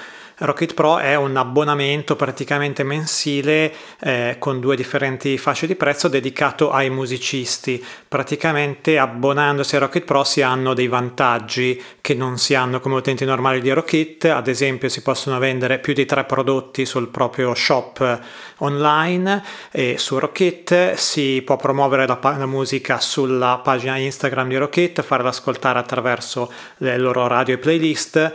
Rocket 0.45 0.75
Pro 0.75 0.99
è 0.99 1.15
un 1.15 1.37
abbonamento 1.37 2.17
praticamente 2.17 2.83
mensile 2.83 3.73
eh, 4.01 4.37
con 4.41 4.59
due 4.59 4.75
differenti 4.75 5.39
fasce 5.39 5.69
di 5.69 5.77
prezzo 5.77 6.09
dedicato 6.09 6.73
ai 6.73 6.91
musicisti. 6.91 7.85
Praticamente 8.09 8.99
abbonandosi 8.99 9.77
a 9.77 9.79
Rocket 9.79 10.03
Pro 10.03 10.25
si 10.25 10.43
hanno 10.43 10.75
dei 10.75 10.89
vantaggi 10.89 11.81
che 12.01 12.15
non 12.15 12.39
si 12.39 12.57
hanno 12.57 12.81
come 12.81 12.97
utenti 12.97 13.25
normali 13.25 13.61
di 13.61 13.71
Rocket, 13.71 14.25
ad 14.25 14.49
esempio 14.49 14.89
si 14.89 15.03
possono 15.03 15.39
vendere 15.39 15.79
più 15.79 15.93
di 15.93 16.07
tre 16.07 16.25
prodotti 16.25 16.87
sul 16.87 17.07
proprio 17.07 17.55
shop 17.55 18.21
online 18.59 19.45
e 19.71 19.95
su 19.97 20.19
Rocket 20.19 20.95
si 20.95 21.41
può 21.45 21.55
promuovere 21.55 22.05
la, 22.05 22.19
la 22.21 22.47
musica 22.47 22.99
sulla 22.99 23.61
pagina 23.63 23.97
Instagram 23.97 24.49
di 24.49 24.57
Rocket, 24.57 25.03
farla 25.03 25.29
ascoltare 25.29 25.79
attraverso 25.79 26.53
le 26.79 26.99
loro 26.99 27.29
radio 27.29 27.55
e 27.55 27.59
playlist 27.59 28.33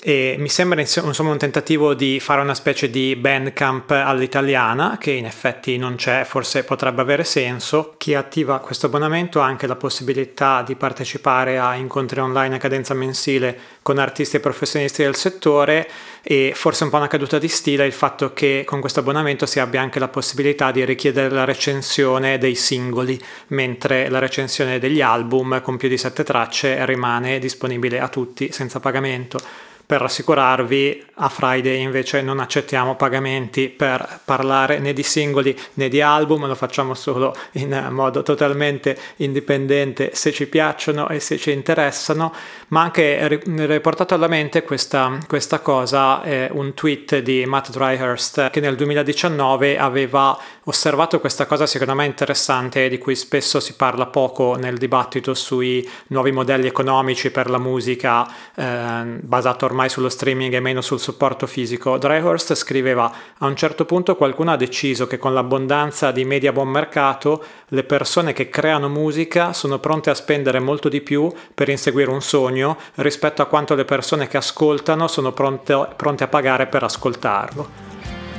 e 0.00 0.36
mi 0.38 0.48
sembra 0.48 0.80
insomma 0.80 1.30
un 1.30 1.38
tentativo 1.38 1.92
di 1.92 2.20
fare 2.20 2.40
una 2.40 2.54
specie 2.54 2.88
di 2.88 3.16
bandcamp 3.16 3.90
all'italiana 3.90 4.96
che 4.98 5.10
in 5.10 5.26
effetti 5.26 5.76
non 5.76 5.96
c'è, 5.96 6.24
forse 6.24 6.62
potrebbe 6.62 7.00
avere 7.00 7.24
senso. 7.24 7.94
Chi 7.98 8.14
attiva 8.14 8.60
questo 8.60 8.86
abbonamento 8.86 9.40
ha 9.40 9.46
anche 9.46 9.66
la 9.66 9.74
possibilità 9.74 10.62
di 10.62 10.76
partecipare 10.76 11.58
a 11.58 11.74
incontri 11.74 12.20
online 12.20 12.56
a 12.56 12.58
cadenza 12.58 12.94
mensile 12.94 13.58
con 13.82 13.98
artisti 13.98 14.36
e 14.36 14.40
professionisti 14.40 15.02
del 15.02 15.16
settore 15.16 15.88
e 16.22 16.52
forse 16.54 16.84
un 16.84 16.90
po' 16.90 16.98
una 16.98 17.08
caduta 17.08 17.38
di 17.38 17.48
stile 17.48 17.86
il 17.86 17.92
fatto 17.92 18.32
che 18.32 18.62
con 18.64 18.80
questo 18.80 19.00
abbonamento 19.00 19.46
si 19.46 19.58
abbia 19.58 19.80
anche 19.80 19.98
la 19.98 20.08
possibilità 20.08 20.70
di 20.70 20.84
richiedere 20.84 21.28
la 21.28 21.44
recensione 21.44 22.38
dei 22.38 22.54
singoli, 22.54 23.20
mentre 23.48 24.08
la 24.08 24.20
recensione 24.20 24.78
degli 24.78 25.00
album 25.00 25.60
con 25.60 25.76
più 25.76 25.88
di 25.88 25.98
sette 25.98 26.22
tracce 26.22 26.84
rimane 26.86 27.38
disponibile 27.38 27.98
a 27.98 28.08
tutti 28.08 28.52
senza 28.52 28.78
pagamento. 28.78 29.66
Per 29.88 30.02
rassicurarvi, 30.02 31.02
a 31.14 31.30
Friday 31.30 31.80
invece 31.80 32.20
non 32.20 32.40
accettiamo 32.40 32.94
pagamenti 32.94 33.70
per 33.70 34.20
parlare 34.22 34.80
né 34.80 34.92
di 34.92 35.02
singoli 35.02 35.58
né 35.74 35.88
di 35.88 36.02
album, 36.02 36.46
lo 36.46 36.54
facciamo 36.54 36.92
solo 36.92 37.34
in 37.52 37.88
modo 37.90 38.22
totalmente 38.22 38.98
indipendente 39.16 40.10
se 40.12 40.30
ci 40.30 40.46
piacciono 40.46 41.08
e 41.08 41.20
se 41.20 41.38
ci 41.38 41.52
interessano, 41.52 42.34
ma 42.68 42.82
anche 42.82 43.40
riportato 43.46 44.12
alla 44.12 44.28
mente 44.28 44.62
questa, 44.62 45.16
questa 45.26 45.60
cosa 45.60 46.20
è 46.20 46.50
un 46.52 46.74
tweet 46.74 47.20
di 47.20 47.46
Matt 47.46 47.70
Dryhurst 47.70 48.50
che 48.50 48.60
nel 48.60 48.76
2019 48.76 49.78
aveva 49.78 50.38
osservato 50.64 51.18
questa 51.18 51.46
cosa 51.46 51.64
secondo 51.64 51.94
me 51.94 52.04
interessante 52.04 52.90
di 52.90 52.98
cui 52.98 53.16
spesso 53.16 53.58
si 53.58 53.74
parla 53.74 54.04
poco 54.04 54.54
nel 54.56 54.76
dibattito 54.76 55.32
sui 55.32 55.88
nuovi 56.08 56.30
modelli 56.30 56.66
economici 56.66 57.30
per 57.30 57.48
la 57.48 57.58
musica 57.58 58.28
eh, 58.54 59.18
basato 59.22 59.64
ormai 59.64 59.77
ormai 59.78 59.90
sullo 59.90 60.08
streaming 60.08 60.52
e 60.54 60.60
meno 60.60 60.80
sul 60.80 60.98
supporto 60.98 61.46
fisico, 61.46 61.98
Dryhurst 61.98 62.56
scriveva 62.56 63.12
a 63.38 63.46
un 63.46 63.54
certo 63.54 63.84
punto 63.84 64.16
qualcuno 64.16 64.50
ha 64.50 64.56
deciso 64.56 65.06
che 65.06 65.18
con 65.18 65.32
l'abbondanza 65.32 66.10
di 66.10 66.24
media 66.24 66.52
buon 66.52 66.66
mercato 66.66 67.44
le 67.68 67.84
persone 67.84 68.32
che 68.32 68.48
creano 68.48 68.88
musica 68.88 69.52
sono 69.52 69.78
pronte 69.78 70.10
a 70.10 70.14
spendere 70.14 70.58
molto 70.58 70.88
di 70.88 71.00
più 71.00 71.32
per 71.54 71.68
inseguire 71.68 72.10
un 72.10 72.20
sogno 72.20 72.76
rispetto 72.96 73.40
a 73.40 73.46
quanto 73.46 73.76
le 73.76 73.84
persone 73.84 74.26
che 74.26 74.36
ascoltano 74.36 75.06
sono 75.06 75.30
pronte, 75.30 75.90
pronte 75.94 76.24
a 76.24 76.28
pagare 76.28 76.66
per 76.66 76.82
ascoltarlo. 76.82 77.68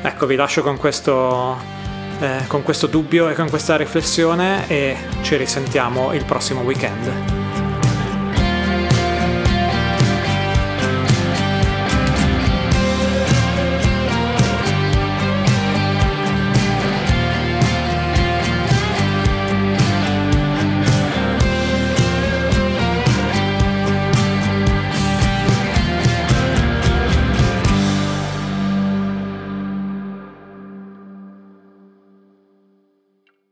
Ecco, 0.02 0.25
vi 0.25 0.36
lascio 0.36 0.62
con 0.62 0.75
questo, 0.75 1.58
eh, 2.19 2.47
con 2.47 2.63
questo 2.63 2.88
dubbio 2.88 3.30
e 3.30 3.34
con 3.34 3.49
questa 3.49 3.78
riflessione 3.78 4.67
e 4.67 4.97
ci 5.21 5.38
risentiamo 5.38 6.13
il 6.13 6.25
prossimo 6.25 6.62
weekend. 6.62 7.38